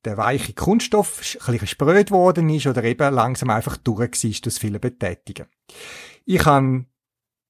[0.04, 4.54] der weiche Kunststoff ein bisschen gespröht worden ist oder eben langsam einfach durch war durch
[4.56, 5.46] viele Betätigen.
[6.24, 6.86] Ich habe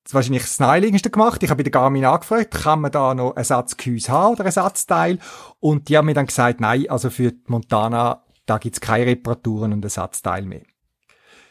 [0.05, 1.42] das wahrscheinlich das Naheliegendste gemacht.
[1.42, 5.18] Ich habe bei der Garmin angefragt, kann man da noch Ersatzgehäuse haben oder Ersatzteil?
[5.61, 9.72] Und die haben mir dann gesagt, nein, also für die Montana, da gibt's keine Reparaturen
[9.72, 10.62] und Ersatzteil mehr.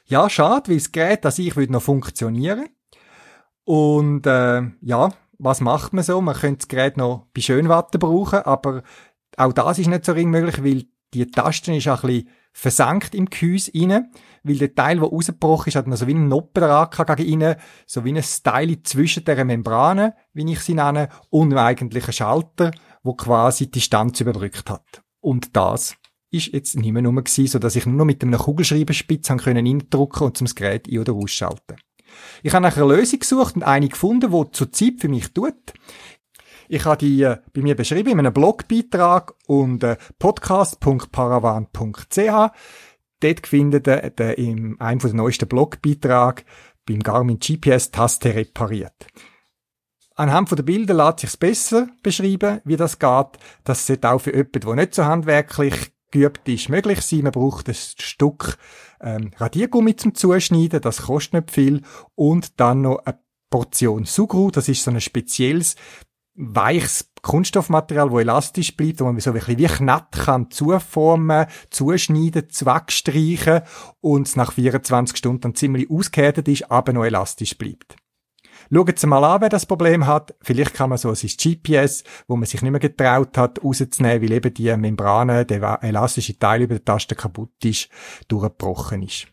[0.06, 2.67] Ja, schade, weil das Gerät an sich würde noch funktionieren.
[3.63, 6.21] Und äh, ja, was macht man so?
[6.21, 8.84] Man könnte das Gerät noch bei Schönwatte brauchen, aber
[9.38, 13.25] auch das ist nicht so ring möglich, weil die Taste ist ein bisschen versenkt im
[13.25, 14.12] Gehäuse rein,
[14.43, 17.56] weil der Teil, der rausgebrochen ist, hat noch so wie ein Noppen dran gegen innen,
[17.86, 22.71] so wie ein Style zwischen der Membrane, wie ich sie nenne, und einem eigentlichen Schalter,
[23.04, 25.01] wo quasi die Distanz überbrückt hat.
[25.21, 25.95] Und das
[26.30, 30.27] ist jetzt nicht mehr nur gewesen, so dass ich nur mit einem Kugelschreiberspitz können reindrücken
[30.27, 31.77] und zum Gerät ein- oder ausschalten.
[32.43, 35.74] Ich habe nach einer Lösung gesucht und eine gefunden, die zur Zeit für mich tut.
[36.67, 42.52] Ich habe die äh, bei mir beschrieben in einem Blogbeitrag unter podcast.paravan.ch.
[43.19, 46.43] Dort findet ihr äh, in einem der neuesten Blogbeiträge
[46.86, 49.08] beim Garmin GPS-Taste repariert.
[50.15, 53.39] Anhand der Bilder lässt sich besser beschreiben, wie das geht.
[53.63, 57.24] Das sollte auch für jemanden, der nicht so handwerklich geübt ist, möglich sein.
[57.24, 58.58] Man braucht ein Stück
[59.01, 61.81] ähm, Radiergummi zum Zuschneiden, das kostet nicht viel.
[62.15, 65.75] Und dann noch eine Portion Sugru, das ist so ein spezielles
[66.33, 72.49] weiches Kunststoffmaterial, wo elastisch bleibt, wo man so ein bisschen wie Knatt kann zuformen, zuschneiden,
[72.49, 73.61] zwackstreichen
[73.99, 78.00] und nach 24 Stunden dann ziemlich ausgehärtet ist, aber noch elastisch bleibt.
[78.73, 80.34] Schaut Sie mal an, wer das Problem hat.
[80.41, 84.31] Vielleicht kann man so sein GPS, wo man sich nicht mehr getraut hat, rauszunehmen, weil
[84.31, 87.89] eben die Membrane, der elastische Teil über der Taste kaputt ist,
[88.29, 89.27] durchgebrochen ist.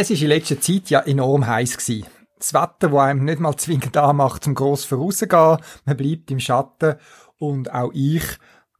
[0.00, 2.06] Es ist in letzter Zeit ja enorm heiß gewesen.
[2.38, 5.58] Das Wetter, wo einem nicht mal zwingend anmacht, zum gross vorauszugehen.
[5.86, 6.94] Man bleibt im Schatten.
[7.36, 8.22] Und auch ich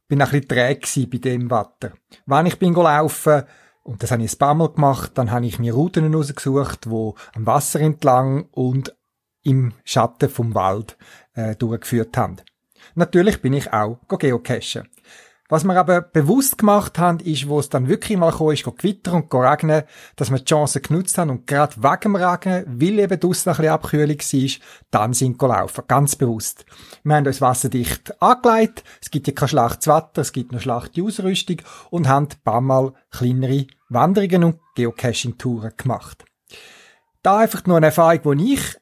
[0.07, 1.91] bin ein bisschen träge bei dem Wetter.
[2.25, 3.43] Wenn ich bin laufen,
[3.83, 7.15] und das habe ich ein paar Mal gemacht, dann habe ich mir Routen rausgesucht, wo
[7.35, 8.95] am Wasser entlang und
[9.43, 10.97] im Schatten vom Wald
[11.33, 12.37] äh, durchgeführt haben.
[12.95, 14.87] Natürlich bin ich auch geocachen.
[15.51, 19.13] Was wir aber bewusst gemacht haben, ist, wo es dann wirklich mal gekommen ist, gewitter
[19.13, 19.81] und regnen,
[20.15, 23.55] dass wir die Chance genutzt haben und gerade wegen dem Regen, weil eben draussen ein
[23.55, 24.49] bisschen Abkühlung war,
[24.91, 25.83] dann sind wir laufen.
[25.87, 26.65] Ganz bewusst.
[27.03, 31.01] Wir haben uns wasserdicht angelegt, es gibt ja kein schlechtes Wetter, es gibt nur schlechte
[31.01, 31.57] Ausrüstung
[31.89, 36.25] und haben ein paar Mal kleinere Wanderungen und Geocaching-Touren gemacht.
[37.23, 38.78] Da einfach nur eine Erfahrung, die ich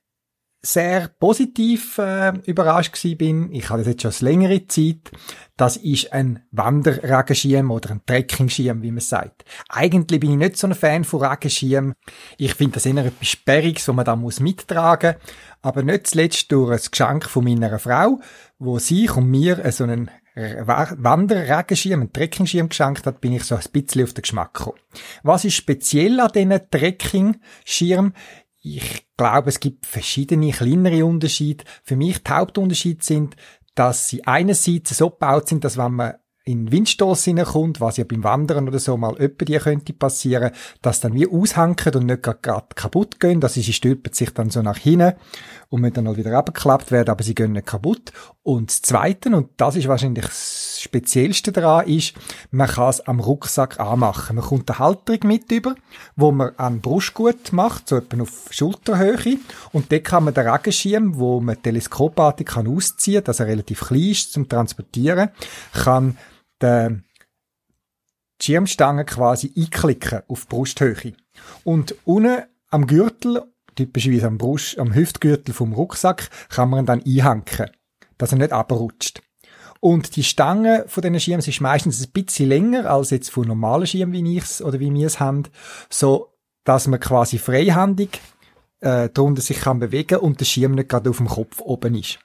[0.67, 3.53] sehr positiv äh, überrascht gewesen bin.
[3.53, 5.12] Ich habe das jetzt schon eine längere Zeit.
[5.56, 9.45] Das ist ein Wanderregenschirm oder ein Trekkingschirm, wie man sagt.
[9.69, 11.93] Eigentlich bin ich nicht so ein Fan von Regenschirm.
[12.38, 15.15] Ich finde das eher etwas Sperriges, was man da muss mittragen
[15.62, 18.19] Aber nicht zuletzt durch ein Geschenk von meiner Frau,
[18.60, 23.63] wo sich und mir so einen Wanderregenschirm, einen Trekkingschirm geschenkt hat, bin ich so ein
[23.71, 24.77] bisschen auf den Geschmack gekommen.
[25.23, 28.13] Was ist speziell an diesen Trekkingschirm?
[28.75, 31.63] Ich glaube, es gibt verschiedene kleinere Unterschiede.
[31.84, 33.36] Für mich die Hauptunterschiede sind,
[33.75, 36.15] dass sie einerseits so gebaut sind, dass wenn man
[36.47, 41.01] in Windstoß hineinkommt, was ja beim Wandern oder so mal öppe die könnte passieren, dass
[41.01, 43.41] dann wie aushängen und nicht gerade kaputt gehen.
[43.41, 45.13] Das ist, sie stülpen sich dann so nach hinten
[45.69, 48.13] und müssen dann mal wieder abgeklappt werden, aber sie gehen nicht kaputt.
[48.43, 52.13] Und das Zweite, und das ist wahrscheinlich das Speziellste daran, ist,
[52.51, 54.38] man kann es am Rucksack anmachen.
[54.38, 55.75] Man kommt eine Halterung mit über,
[56.15, 59.39] wo man an Brustgurt macht, so etwa auf Schulterhöhe.
[59.73, 64.12] Und dort kann man den Regenschirm, wo man teleskopartig kann ausziehen, dass er relativ klein
[64.12, 65.29] ist zum Transportieren,
[65.73, 66.17] kann
[66.62, 67.06] den
[68.41, 71.13] Schirmstange quasi einklicken auf Brusthöhe.
[71.63, 73.43] Und unten am Gürtel,
[73.76, 77.72] typischerweise am Brust, am Hüftgürtel vom Rucksack, kann man dann einhängen,
[78.17, 79.22] dass er nicht abrutscht.
[79.80, 83.86] Und die Stange von diesen Schirmen ist meistens ein bisschen länger als jetzt von normalen
[83.86, 85.43] Schirmen, wie ich's oder wie wir es haben,
[85.89, 88.20] so dass man quasi freihändig
[88.82, 92.20] äh, darunter sich kann bewegen und der Schirm nicht gerade auf dem Kopf oben ist.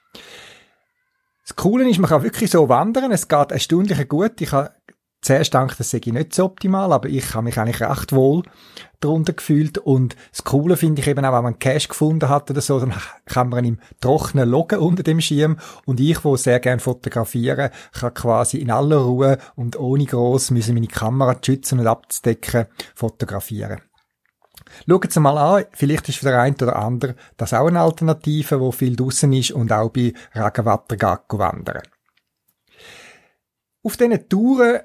[1.45, 3.11] Das Coole ist, man kann wirklich so wandern.
[3.11, 4.39] Es geht Stunde gut.
[4.39, 4.71] Ich habe
[5.23, 8.43] zuerst gedacht, das sei nicht so optimal, aber ich habe mich eigentlich recht wohl
[8.99, 12.61] darunter gefühlt und das Coole finde ich eben auch, wenn man Cash gefunden hat oder
[12.61, 12.93] so, dann
[13.25, 18.13] kann man im Trockenen loggen unter dem Schirm und ich, wo sehr gern fotografieren, kann
[18.13, 23.81] quasi in aller Ruhe und ohne groß müssen meine Kamera schützen und abzudecken fotografieren.
[24.87, 28.59] Schaut es mal an, vielleicht ist für der eine oder andere das auch eine Alternative,
[28.59, 30.13] wo viel draussen ist und auch bei
[30.97, 31.83] geht wandern.
[33.83, 34.81] Auf diesen Touren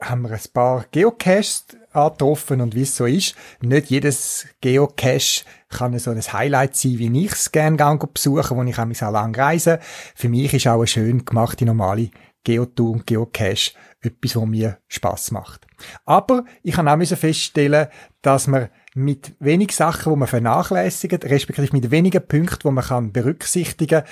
[0.00, 5.98] haben wir ein paar Geocaches angetroffen und wie es so ist, nicht jedes Geocache kann
[5.98, 9.78] so ein Highlight sein, wie ich es gerne besuchen, wo ich auch lang reise.
[10.14, 12.10] Für mich ist auch eine schön gemachte normale
[12.44, 15.66] Geotour und Geocache etwas, was mir Spaß macht.
[16.04, 17.88] Aber ich kann auch feststellen,
[18.20, 23.12] dass man mit wenig Sachen, wo man vernachlässigt, respektive mit wenigen Punkten, wo man kann
[23.12, 24.02] berücksichtigen,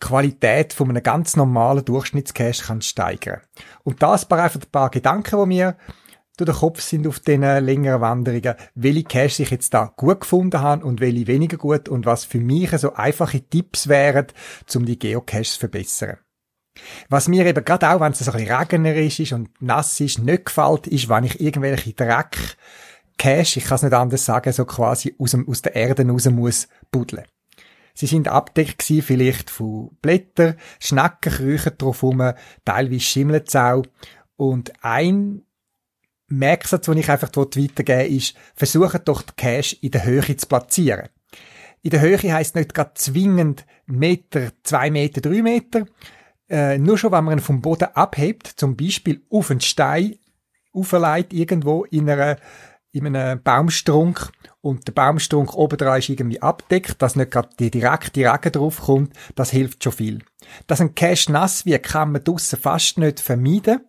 [0.00, 3.40] Qualität von einem ganz normalen Durchschnittscache kann steigern.
[3.84, 5.76] Und das paar einfach ein paar Gedanken, die mir
[6.36, 10.60] durch den Kopf sind auf diesen längeren Wanderungen, welche Caches ich jetzt da gut gefunden
[10.60, 14.26] habe und welche weniger gut und was für mich so einfache Tipps wären,
[14.74, 16.16] um die Geocaches zu verbessern.
[17.10, 20.46] Was mir eben gerade auch, wenn es ein bisschen regnerisch ist und nass ist, nicht
[20.46, 22.56] gefällt, ist, wenn ich irgendwelche Dreck
[23.20, 26.24] Cash, ich kann es nicht anders sagen, so quasi aus, dem, aus der Erde raus
[26.30, 27.26] muss buddeln.
[27.92, 32.32] Sie sind abdeckt gewesen, vielleicht von Blättern, Schnecken kriechen drauf rum,
[32.64, 33.84] teilweise schimmelt's auch.
[34.36, 35.42] Und ein
[36.28, 41.10] Merksatz, den ich einfach weitergeben ist, versuchen doch die Cash in der Höhe zu platzieren.
[41.82, 45.84] In der Höhe heisst nicht gerade zwingend Meter, zwei Meter, drei Meter.
[46.48, 50.16] Äh, nur schon, wenn man ihn vom Boden abhebt, zum Beispiel auf einen Stein
[50.72, 52.38] aufleitet, irgendwo in einer
[52.92, 57.70] in einem Baumstrunk und der Baumstrunk oben dran ist irgendwie abdeckt, dass nicht gerade die
[57.70, 60.18] direkte Regen drauf kommt, das hilft schon viel.
[60.66, 63.80] Dass ein Cache nass wird, kann man draussen fast nicht vermeiden,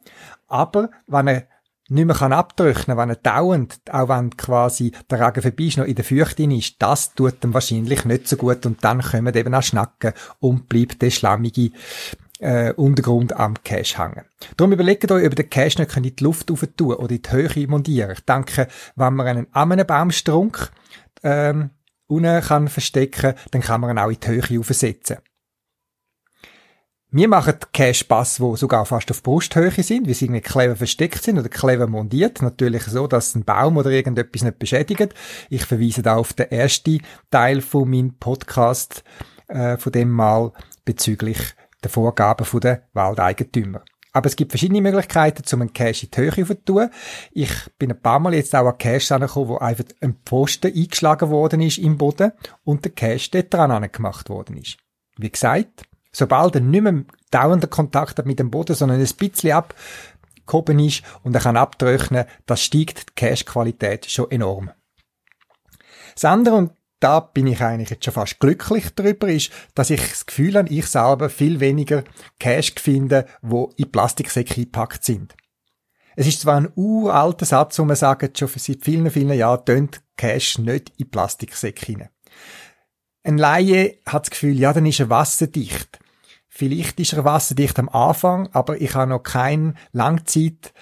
[0.47, 1.47] aber wenn er
[1.89, 5.85] nicht mehr kann abtrocknen, wenn er dauernd, auch wenn quasi der Regen vorbei ist, noch
[5.85, 9.53] in der Feuchte ist, das tut ihm wahrscheinlich nicht so gut und dann kommen eben
[9.53, 11.71] auch Schnacken und bleibt der schlammige
[12.41, 14.25] äh, Untergrund am Cache hängen.
[14.57, 17.67] Darum überlegt euch, ob ihr Cache nicht in die Luft tun oder in die Höhe
[17.67, 18.11] montieren.
[18.11, 20.71] Ich denke, wenn man einen an einem Baumstrunk
[21.23, 21.69] ähm,
[22.07, 25.17] unten kann verstecken, dann kann man ihn auch in die Höhe aufsetzen.
[27.13, 31.37] Wir machen Cache-Pass, die sogar fast auf Brusthöhe sind, wie sie irgendwie clever versteckt sind
[31.37, 32.41] oder clever montiert.
[32.41, 35.13] Natürlich so, dass ein Baum oder irgendetwas nicht beschädigt.
[35.49, 39.03] Ich verweise da auf den ersten Teil von meinem Podcast,
[39.49, 40.53] äh, von dem Mal
[40.85, 43.83] bezüglich den Vorgaben der Waldeigentümer.
[44.13, 46.89] Aber es gibt verschiedene Möglichkeiten, um einen Cache in die Höhe zu tun.
[47.31, 51.29] Ich bin ein paar Mal jetzt auch an Cache angekommen, wo einfach ein Pfosten eingeschlagen
[51.29, 52.33] worden ist im Boden
[52.65, 54.77] und der Cache dort dran gemacht worden ist.
[55.17, 59.51] Wie gesagt, sobald er nicht mehr dauernder Kontakt hat mit dem Boden, sondern ein bisschen
[59.51, 64.71] abgehoben ist und er kann abtrocknen, das steigt die Cache-Qualität schon enorm.
[66.13, 70.01] Das andere, und da bin ich eigentlich jetzt schon fast glücklich darüber, ist, dass ich
[70.01, 72.03] das Gefühl habe, ich selber viel weniger
[72.39, 75.35] Cash finde, wo in Plastiksäcke eingepackt sind.
[76.15, 80.01] Es ist zwar ein uralter Satz, wo man sagt, schon seit vielen, vielen Jahren tönt
[80.17, 82.09] Cash nicht in Plastiksäcke hinein.
[83.23, 85.99] Ein Laie hat das Gefühl, ja, dann ist er wasserdicht.
[86.47, 90.73] Vielleicht ist er wasserdicht am Anfang, aber ich habe noch keinen Langzeit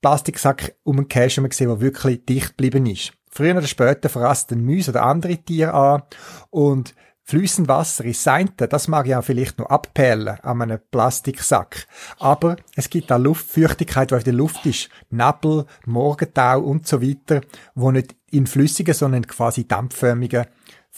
[0.00, 3.17] Plastiksack um einen Cash gesehen, der wirklich dicht geblieben ist.
[3.38, 6.02] Früher oder später verrasten Mäuse oder andere Tiere an
[6.50, 11.86] und Flüssen Wasser ist seinte, das mag ja vielleicht noch abperlen an einem Plastiksack.
[12.18, 14.88] Aber es gibt auch Luftfeuchtigkeit, die auf der Luft ist.
[15.10, 17.42] Nebel, Morgentau und so weiter,
[17.76, 20.46] wo nicht in flüssigen, sondern quasi dampfförmigen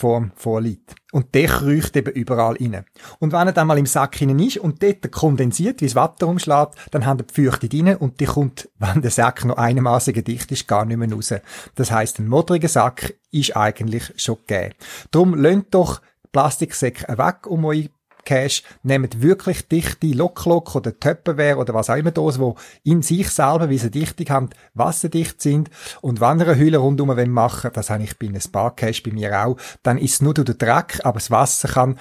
[0.00, 0.94] Form vorliegt.
[1.12, 2.84] Und der kriecht eben überall rein.
[3.18, 6.26] Und wenn er dann mal im Sack hinein ist und dort kondensiert, wie das Wasser
[6.26, 10.50] umschlägt, dann haben die Feuchte rein und die kommt, wenn der Sack noch einigermaßen dicht
[10.50, 11.34] ist, gar nicht mehr raus.
[11.74, 14.74] Das heisst, ein modriger Sack ist eigentlich schon gegeben.
[15.10, 16.00] Darum lönt doch
[16.32, 17.90] Plastiksäcke weg um euch
[18.24, 23.28] Cache, nehmt wirklich dichte Loklock oder Töpperware oder was auch immer Dose, wo in sich
[23.30, 27.90] selber, wie sie Dichtung haben, wasserdicht sind und wenn ihr eine Hülle rundum machen das
[27.90, 31.00] habe ich bei einem Spa-Cache bei mir auch, dann ist es nur durch den Dreck,
[31.04, 31.98] aber das Wasser kann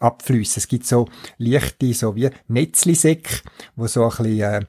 [0.00, 0.60] abfließen.
[0.60, 3.40] Es gibt so leichte, so wie Netzlisäcke,
[3.74, 4.66] wo so ein bisschen äh,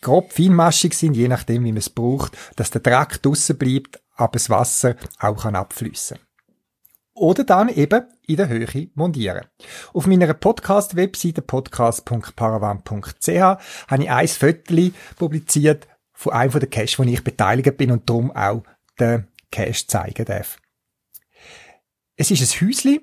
[0.00, 4.32] grob feinmaschig sind, je nachdem, wie man es braucht, dass der Dreck draussen bleibt, aber
[4.32, 6.18] das Wasser auch kann abfließen
[7.18, 9.46] oder dann eben in der Höhe montieren.
[9.92, 17.22] Auf meiner Podcast-Webseite podcast.paravan.ch habe ich ein Viertel publiziert von einem der Cache, wo ich
[17.22, 18.62] beteiligt bin und darum auch
[18.98, 20.58] den Cache zeigen darf.
[22.16, 23.00] Es ist ein Häuschen,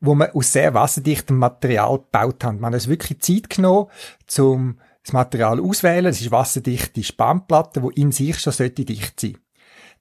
[0.00, 2.60] wo man aus sehr wasserdichtem Material gebaut hat.
[2.60, 3.90] Man hat es wirklich Zeit genommen,
[4.26, 6.04] zum das Material auswählen.
[6.04, 9.38] Das ist wasserdichte Spannplatte, wo in sich schon sollte dicht sein.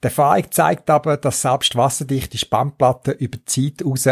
[0.03, 4.09] Die Erfahrung zeigt aber, dass selbst wasserdichte Spannplatten über die Zeit raus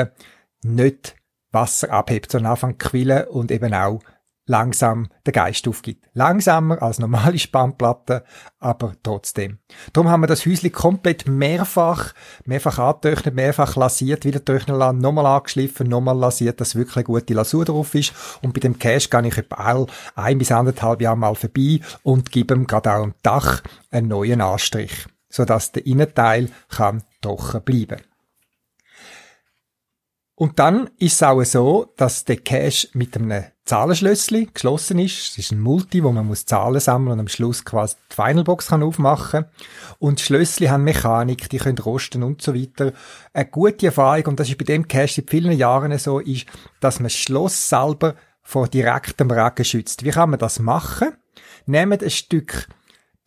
[0.64, 1.16] nicht
[1.52, 4.00] Wasser abhebt, sondern anfangen zu quillen und eben auch
[4.46, 6.06] langsam den Geist aufgibt.
[6.14, 8.22] Langsamer als normale Spannplatten,
[8.60, 9.60] aber trotzdem.
[9.94, 12.14] Darum haben wir das Häuschen komplett mehrfach,
[12.46, 17.34] mehrfach angetöchnet, mehrfach lasiert, wieder töchnen lassen, nochmal angeschliffen, nochmal lasiert, dass wirklich eine gute
[17.34, 18.14] Lasur drauf ist.
[18.42, 22.32] Und bei dem Cache gehe ich etwa all ein bis anderthalb Jahre mal vorbei und
[22.32, 23.62] gebe ihm gerade auch am Dach
[23.92, 28.02] einen neuen Anstrich, sodass der Innenteil kann trocken bleiben.
[30.42, 35.30] Und dann ist es auch so, dass der Cache mit einem Zahlenschlössli geschlossen ist.
[35.30, 38.70] Es ist ein Multi, wo man muss Zahlen sammeln und am Schluss quasi die Finalbox
[38.70, 39.46] kann aufmachen.
[40.00, 42.92] Und Schlössli haben Mechanik, die können rosten und so weiter.
[43.34, 46.48] Eine gute Erfahrung, und das ist bei dem Cache seit vielen Jahren so, ist,
[46.80, 50.04] dass man das Schloss selber vor direktem Regen schützt.
[50.04, 51.10] Wie kann man das machen?
[51.68, 52.68] Nehmt ein Stück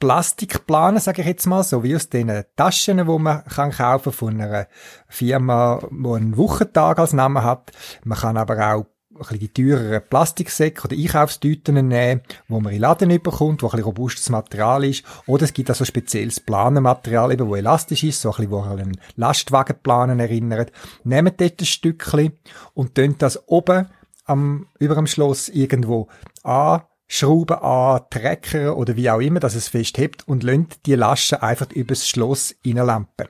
[0.05, 4.38] Plastikplanen, sage ich jetzt mal, so wie aus den Taschen, wo man kann kaufen von
[4.38, 4.66] einer
[5.09, 7.72] Firma, wo einen Wochentag als Namen hat.
[8.05, 8.84] Man kann aber auch
[9.14, 13.70] ein bisschen die teureren Plastiksäcke oder Einkaufstüten nehmen, wo man in Laden bekommt, wo ein
[13.70, 15.07] bisschen robustes Material ist.
[15.26, 18.80] Oder es gibt also spezielles Planenmaterial, eben, wo elastisch ist, so ein bisschen, wo an
[18.80, 20.70] einen Lastwagenplanen erinnert.
[21.05, 22.32] Nehmt dort ein Stückchen
[22.74, 23.86] und tönt das oben
[24.26, 26.09] am, über dem Schloss irgendwo
[26.42, 26.82] an
[27.16, 31.70] Schrauben an, Trecker oder wie auch immer, dass es festhebt und lönt die Lasche einfach
[31.70, 33.28] übers Schloss reinlampen.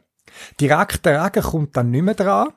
[0.58, 2.54] Direkt der Regen kommt dann nicht mehr dran.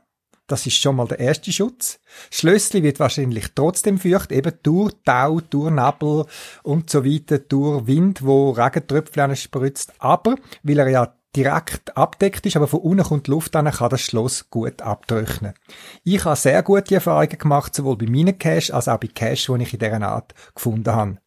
[0.47, 1.99] Das ist schon mal der erste Schutz.
[2.31, 6.27] Schlössli wird wahrscheinlich trotzdem feucht, eben durch Tau, durch Nebel
[6.63, 9.95] und so weiter, durch Wind, wo Regentröpfchen spritzt.
[9.99, 14.01] Aber, weil er ja direkt abdeckt ist, aber von unten kommt Luft an, kann das
[14.01, 15.53] Schloss gut abtrocknen.
[16.03, 19.63] Ich habe sehr gute Erfahrungen gemacht, sowohl bei meinen Cache als auch bei Cache, die
[19.63, 21.17] ich in dieser Art gefunden habe.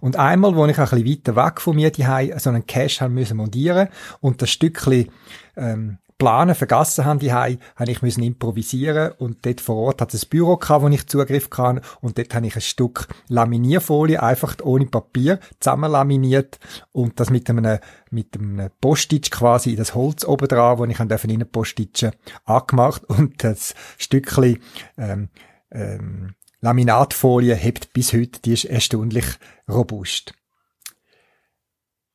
[0.00, 2.04] Und einmal, wo ich ein bisschen weiter weg von mir die
[2.38, 3.88] so einen Cache haben müssen montieren
[4.20, 5.08] und das Stückchen
[5.56, 9.12] ähm, planen vergessen haben die habe ich müssen improvisieren.
[9.18, 11.80] Und dort vor Ort hat es ein Büro gehabt, wo ich Zugriff kann.
[12.02, 16.60] Und dort habe ich ein Stück Laminierfolie einfach ohne Papier zusammenlaminiert.
[16.92, 17.78] Und das mit einem
[18.10, 22.12] mit einem Postitsch quasi in das Holz oben dran, wo ich dann rein postitschen,
[22.44, 23.02] angemacht.
[23.04, 24.58] Und das Stückchen
[24.98, 25.30] ähm,
[25.70, 29.24] ähm, Laminatfolie hebt bis heute, die ist erstaunlich
[29.66, 30.34] robust.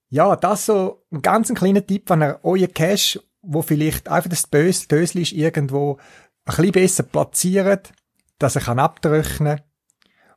[0.10, 4.50] Ja, das so ein ganz kleiner Tipp, wenn ihr euer Cache wo vielleicht einfach das
[4.50, 5.98] Dösli ist irgendwo
[6.46, 7.94] ein bisschen besser platziert,
[8.40, 9.62] dass er kann abtrocknen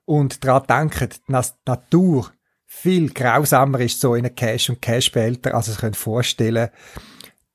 [0.05, 2.31] und daran denken, dass die Natur
[2.65, 6.73] viel grausamer ist so in einem Cash und Cash-Behälter, als ihr es könnt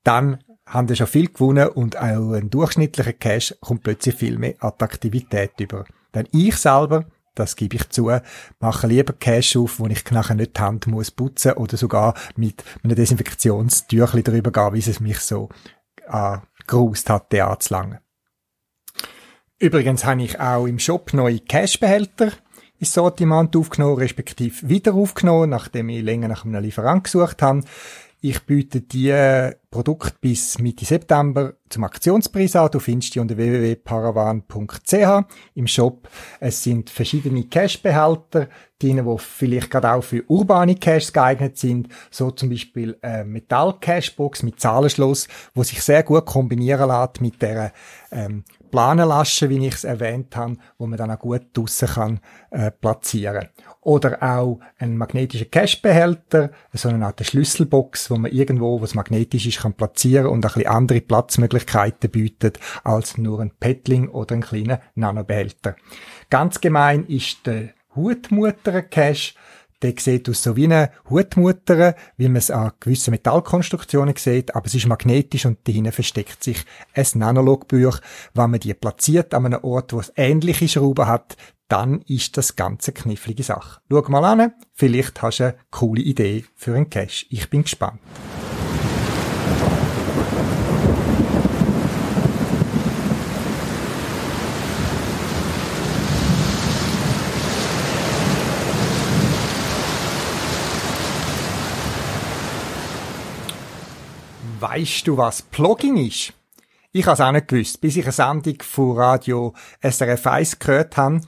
[0.02, 4.54] dann haben wir schon viel gewonnen und auch ein durchschnittlicher Cash kommt plötzlich viel mehr
[4.60, 5.84] Attraktivität über.
[6.14, 8.10] Denn ich selber das gebe ich zu,
[8.60, 12.64] mache lieber Cash auf, wo ich nachher nicht die Hand muss putzen oder sogar mit
[12.82, 15.48] einem Desinfektionstüchli drüber gehen, wie es mich so
[16.08, 18.00] äh, gerust hat, der zu lange.
[19.58, 22.32] Übrigens habe ich auch im Shop neue Cashbehälter
[22.78, 27.62] ins Sortiment aufgenommen, respektive wieder aufgenommen, nachdem ich länger nach einem Lieferant gesucht habe.
[28.26, 29.12] Ich biete die
[29.70, 32.70] Produkte bis Mitte September zum Aktionspreis an.
[32.72, 36.08] Du findest die unter www.paravan.ch im Shop.
[36.40, 38.48] Es sind verschiedene Cash-Behälter
[38.84, 41.88] die vielleicht gerade auch für urbane Caches geeignet sind.
[42.10, 47.72] So zum Beispiel äh, Metall-Cashbox mit Zahlenschluss, wo sich sehr gut kombinieren lässt mit der
[48.10, 52.20] ähm, Planenlasche, wie ich es erwähnt habe, wo man dann auch gut draussen kann
[52.50, 53.48] äh, platzieren.
[53.84, 59.60] Oder auch ein magnetischer Cashbehälter, so eine Art Schlüsselbox, wo man irgendwo, was magnetisch ist,
[59.60, 64.80] kann platzieren und ein bisschen andere Platzmöglichkeiten bietet als nur ein Petling oder ein kleiner
[64.94, 65.76] Nanobehälter.
[66.30, 69.34] Ganz gemein ist der Hutmutter-Cache,
[69.84, 74.66] der sieht aus so wie eine Hutmutter, wie man es an gewissen Metallkonstruktionen sieht, aber
[74.66, 76.64] es ist magnetisch und dahinter versteckt sich
[76.94, 78.00] ein Nanologbuch.
[78.32, 81.36] Wenn man die platziert an einem Ort, wo es ähnliche Schrauben hat,
[81.68, 83.80] dann ist das ganze knifflige Sache.
[83.90, 87.26] Schau mal an, vielleicht hast du eine coole Idee für einen Cache.
[87.28, 88.00] Ich bin gespannt.
[104.60, 106.32] Weißt du, was Blogging ist?
[106.92, 110.96] Ich habe es auch nicht gewusst, bis ich eine Sendung von Radio SRF 1 gehört
[110.96, 111.20] habe,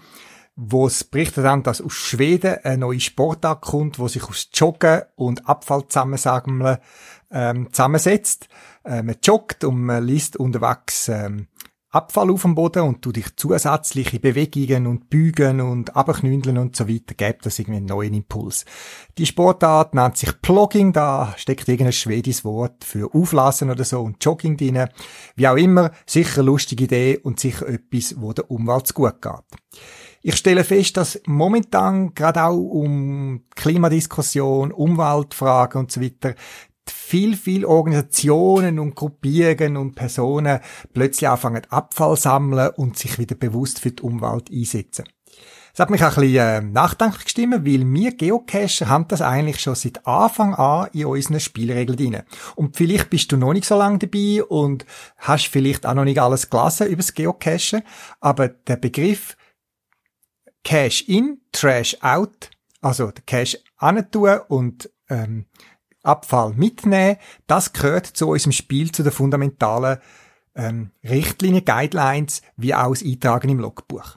[0.55, 5.03] wo es berichtet haben, dass aus Schweden eine neue Sportart kommt, wo sich aus Joggen
[5.17, 5.85] und Abfall
[7.31, 8.49] ähm, zusammensetzt.
[8.85, 11.49] Äh, man joggt und man liest unterwegs ähm,
[11.97, 16.87] Abfall auf dem Boden und du dich zusätzliche Bewegungen und Bügen und Abknündeln und so
[16.87, 18.67] weiter, gibt das irgendwie einen neuen Impuls.
[19.17, 24.23] Die Sportart nennt sich Plogging, da steckt irgendein schwedisches Wort für Auflassen oder so und
[24.23, 24.89] Jogging drin.
[25.37, 29.81] Wie auch immer, sicher lustige Idee und sicher etwas, wo der Umwelt gut geht.
[30.21, 36.35] Ich stelle fest, dass momentan gerade auch um Klimadiskussion, Umweltfragen und so weiter
[36.91, 40.61] viel, viel Organisationen und Gruppierungen und Personen
[40.93, 45.05] plötzlich anfangen Abfall sammeln und sich wieder bewusst für die Umwelt einsetzen.
[45.77, 49.61] Das hat mich auch ein bisschen äh, nachdenklich gestimmt, weil wir Geocacher haben das eigentlich
[49.61, 52.23] schon seit Anfang an in unseren Spielregeln drin.
[52.55, 54.87] Und vielleicht bist du noch nicht so lange dabei und
[55.19, 57.83] hast vielleicht auch noch nicht alles gelesen über das Geocachen,
[58.21, 59.37] aber der Begriff
[60.65, 63.59] Cash in, Trash out, also der Cash
[64.11, 65.45] tun und ähm,
[66.07, 69.99] Abfall mitnehmen, das gehört zu unserem Spiel, zu den fundamentalen
[70.55, 74.17] ähm, Richtlinien, Guidelines, wie auch das Eintragen im Logbuch.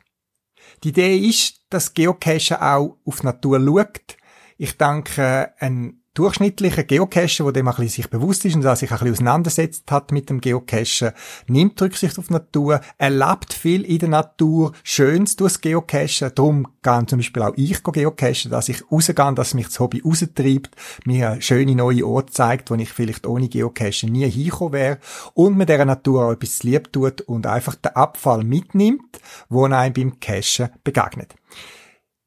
[0.84, 4.18] Die Idee ist, dass Geocachen auch auf die Natur schaut.
[4.58, 8.98] Ich denke, ein durchschnittlicher Geocacher, der dem ein bisschen sich bewusst ist und sich ein
[8.98, 11.12] bisschen auseinandersetzt hat mit dem Geocachen,
[11.48, 17.08] nimmt Rücksicht auf die Natur, erlebt viel in der Natur, Schönes durchs Geocachen, darum gehen
[17.08, 21.74] zum Beispiel auch ich geocachen, dass ich rausgehe, dass mich das Hobby raustreibt, mir schöne
[21.74, 24.98] neue Orte zeigt, wo ich vielleicht ohne Geocachen nie hinkommen wäre
[25.36, 29.94] und mir dieser Natur auch etwas lieb tut und einfach den Abfall mitnimmt, wo einem
[29.94, 31.34] beim Cachen begegnet.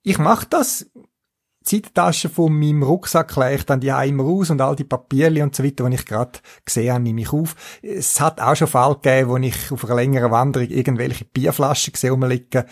[0.03, 0.87] Ich mache das
[1.63, 5.55] Zeittasche von meinem Rucksack lege ich dann die immer raus und all die Papierli und
[5.55, 7.55] so weiter, die ich gerade gesehen habe, nehme ich auf.
[7.83, 12.11] Es hat auch schon Fall gegeben, wo ich auf einer längeren Wanderung irgendwelche Bierflaschen gesehen
[12.11, 12.65] rumliegen.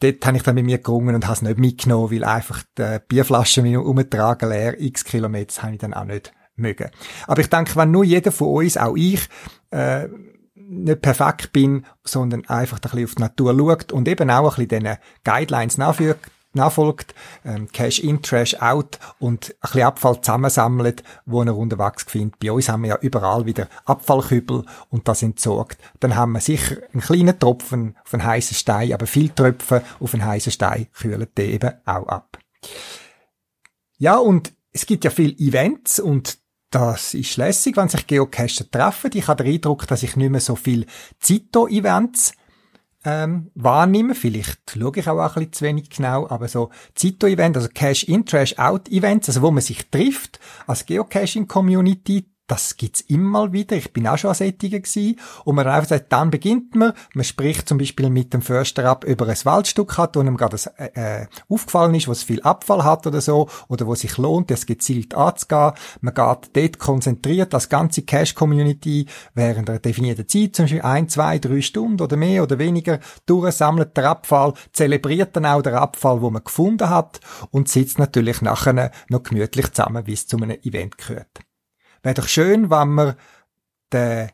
[0.00, 2.98] Dort habe ich dann mit mir gerungen und habe es nicht mitgenommen, weil einfach die
[3.08, 6.90] Bierflaschen mit umtragen leer, x Kilometer, das habe ich dann auch nicht mögen.
[7.26, 9.26] Aber ich denke, wenn nur jeder von uns, auch ich,
[9.70, 10.08] äh,
[10.54, 14.66] nicht perfekt bin, sondern einfach ein bisschen auf die Natur schaut und eben auch ein
[14.66, 21.02] bisschen diesen Guidelines nachfolgt, nachfolgt, ähm, Cash in, Trash out und ein bisschen Abfall zusammensammelt,
[21.24, 22.38] wo er unterwegs findet.
[22.40, 25.78] Bei uns haben wir ja überall wieder Abfallkübel und das entsorgt.
[26.00, 30.14] Dann haben wir sicher einen kleinen Tropfen auf einen heißen Stein, aber viel Tröpfen auf
[30.14, 32.38] einen heißen Stein kühlen die eben auch ab.
[33.98, 36.38] Ja, und es gibt ja viele Events und
[36.70, 39.10] das ist lässig, wenn sich Geocacher treffen.
[39.14, 40.86] Ich habe den Eindruck, dass ich nicht mehr so viel
[41.20, 42.32] Zito-Events
[43.04, 44.14] ähm, wahrnehmen.
[44.14, 49.28] Vielleicht schaue ich auch ein bisschen zu wenig genau, aber so Zito-Event, also Cash-in, Trash-out-Events,
[49.28, 53.76] also wo man sich trifft als Geocaching-Community, das gibt's immer wieder.
[53.76, 55.18] Ich bin auch schon an Sättigen gewesen.
[55.44, 56.92] Und man einfach sagt, dann beginnt man.
[57.14, 60.56] Man spricht zum Beispiel mit dem Förster ab über ein Waldstück hat, wo einem gerade
[60.76, 64.50] äh, äh, aufgefallen ist, wo es viel Abfall hat oder so, oder wo sich lohnt,
[64.50, 65.72] das gezielt anzugehen.
[66.00, 71.38] Man geht dort konzentriert als ganze Cash-Community während einer definierten Zeit, zum Beispiel ein, zwei,
[71.38, 76.30] drei Stunden oder mehr oder weniger, durchsammelt der Abfall, zelebriert dann auch den Abfall, wo
[76.30, 77.20] man gefunden hat
[77.50, 81.45] und sitzt natürlich nachher noch gemütlich zusammen, wie es zu einem Event gehört.
[82.06, 83.16] Wäre doch schön, wenn wir
[83.92, 84.30] den,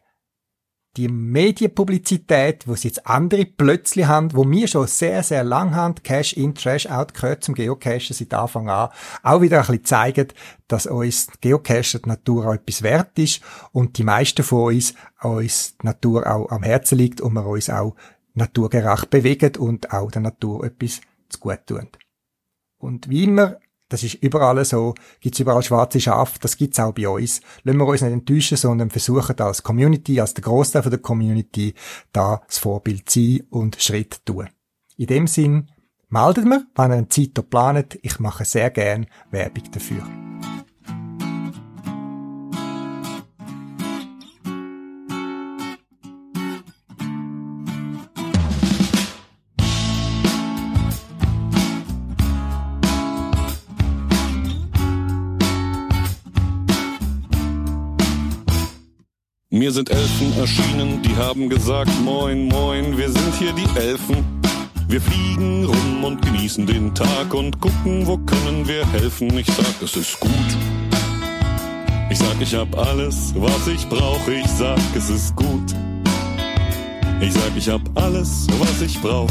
[0.98, 5.94] die Medienpublizität, wo sie jetzt andere plötzlich haben, wo wir schon sehr, sehr lang haben,
[5.94, 8.90] Cash in, Trash out, gehört zum Geocachen seit Anfang an,
[9.22, 10.28] auch wieder ein bisschen zeigen,
[10.68, 13.40] dass uns Geocachen die Natur auch etwas wert ist
[13.72, 14.92] und die meisten von uns
[15.22, 17.96] uns die Natur auch am Herzen liegt und wir uns auch
[18.34, 21.00] naturgerecht bewegen und auch der Natur etwas
[21.30, 21.88] zu gut tun.
[22.76, 23.56] Und wie immer
[23.92, 24.94] das ist überall so.
[25.20, 26.38] Gibt's überall schwarze Schafe.
[26.40, 27.40] Das gibt's auch bei uns.
[27.62, 31.74] Lassen wir uns nicht enttäuschen, sondern versuchen als Community, als der Großteil der Community,
[32.12, 34.48] da das Vorbild sein und Schritt tun.
[34.96, 35.70] In dem Sinn,
[36.08, 37.98] meldet mir, wenn ihr eine Zeit planet.
[38.02, 40.02] Ich mache sehr gern Werbung dafür.
[59.62, 64.16] Mir sind Elfen erschienen, die haben gesagt, moin, moin, wir sind hier die Elfen.
[64.88, 69.38] Wir fliegen rum und genießen den Tag und gucken, wo können wir helfen.
[69.38, 70.30] Ich sag, es ist gut.
[72.10, 74.34] Ich sag, ich hab alles, was ich brauche.
[74.34, 75.72] Ich sag, es ist gut.
[77.20, 79.30] Ich sag, ich hab alles, was ich brauch.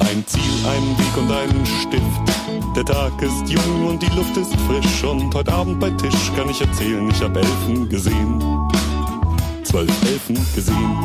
[0.00, 2.76] Ein Ziel, einen Weg und einen Stift.
[2.76, 6.50] Der Tag ist jung und die Luft ist frisch und heute Abend bei Tisch kann
[6.50, 8.60] ich erzählen, ich hab Elfen gesehen
[9.64, 10.96] zwölf Elfen gesehen.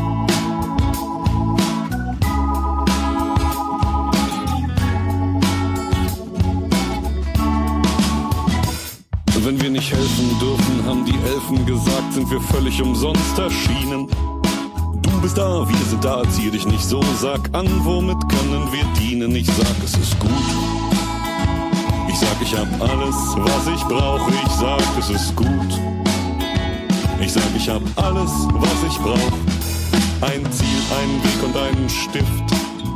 [9.44, 14.08] Wenn wir nicht helfen dürfen, haben die Elfen gesagt, sind wir völlig umsonst erschienen
[15.26, 19.36] bist da, wir sind da, zieh dich nicht so, sag an, womit können wir dienen?
[19.36, 20.30] Ich sag, es ist gut.
[22.08, 24.30] Ich sag, ich hab alles, was ich brauche.
[24.30, 25.95] Ich sag, es ist gut.
[27.26, 29.18] Ich sag, ich hab alles, was ich brauch.
[30.22, 30.68] Ein Ziel,
[31.02, 32.44] ein Weg und einen Stift.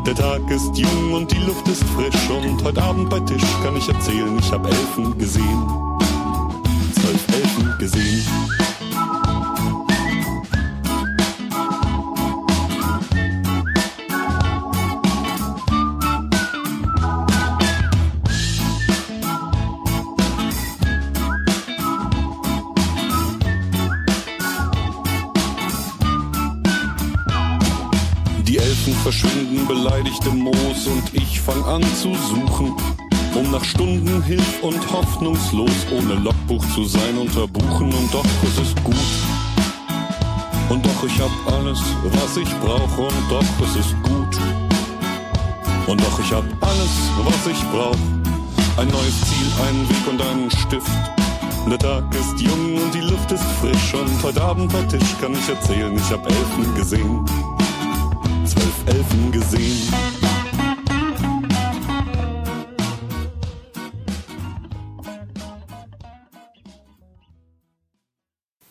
[0.06, 2.30] Der Tag ist jung und die Luft ist frisch.
[2.30, 5.68] Und heute Abend bei Tisch kann ich erzählen, ich hab Elfen gesehen.
[6.94, 8.69] Zwölf Elfen gesehen.
[31.70, 32.76] An zu suchen,
[33.36, 38.60] um nach Stunden hilf und hoffnungslos ohne Logbuch zu sein unter Buchen und doch es
[38.60, 38.96] ist gut.
[40.70, 44.38] Und doch ich hab alles, was ich brauche und doch es ist gut.
[45.86, 46.94] Und doch ich hab alles,
[47.24, 47.98] was ich brauch.
[48.78, 50.90] Ein neues Ziel, einen Weg und einen Stift.
[51.70, 55.34] Der Tag ist jung und die Luft ist frisch und heute Abend bei Tisch kann
[55.34, 57.26] ich erzählen, ich hab Elfen gesehen
[58.50, 60.19] zwölf Elfen gesehen.